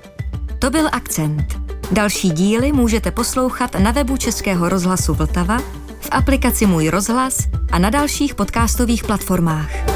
To 0.59 0.71
byl 0.71 0.89
akcent. 0.93 1.61
Další 1.91 2.31
díly 2.31 2.73
můžete 2.73 3.11
poslouchat 3.11 3.75
na 3.75 3.91
webu 3.91 4.17
Českého 4.17 4.69
rozhlasu 4.69 5.15
Vltava, 5.15 5.59
v 6.01 6.09
aplikaci 6.11 6.67
Můj 6.67 6.89
rozhlas 6.89 7.39
a 7.73 7.79
na 7.79 7.91
dalších 7.91 8.35
podcastových 8.35 9.05
platformách. 9.05 9.94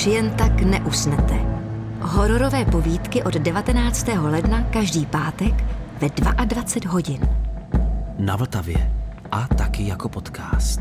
Už 0.00 0.06
jen 0.06 0.30
tak 0.30 0.60
neusnete. 0.60 1.34
Hororové 2.00 2.64
povídky 2.64 3.22
od 3.22 3.34
19. 3.34 4.06
ledna 4.20 4.62
každý 4.62 5.06
pátek 5.06 5.64
ve 6.00 6.08
22 6.44 6.92
hodin. 6.92 7.28
Na 8.18 8.36
Vltavě 8.36 8.92
a 9.32 9.46
taky 9.46 9.86
jako 9.86 10.08
podcast 10.08 10.80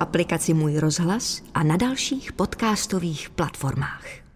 aplikaci 0.00 0.54
Můj 0.54 0.78
rozhlas 0.78 1.42
a 1.54 1.62
na 1.62 1.76
dalších 1.76 2.32
podcastových 2.32 3.30
platformách. 3.30 4.27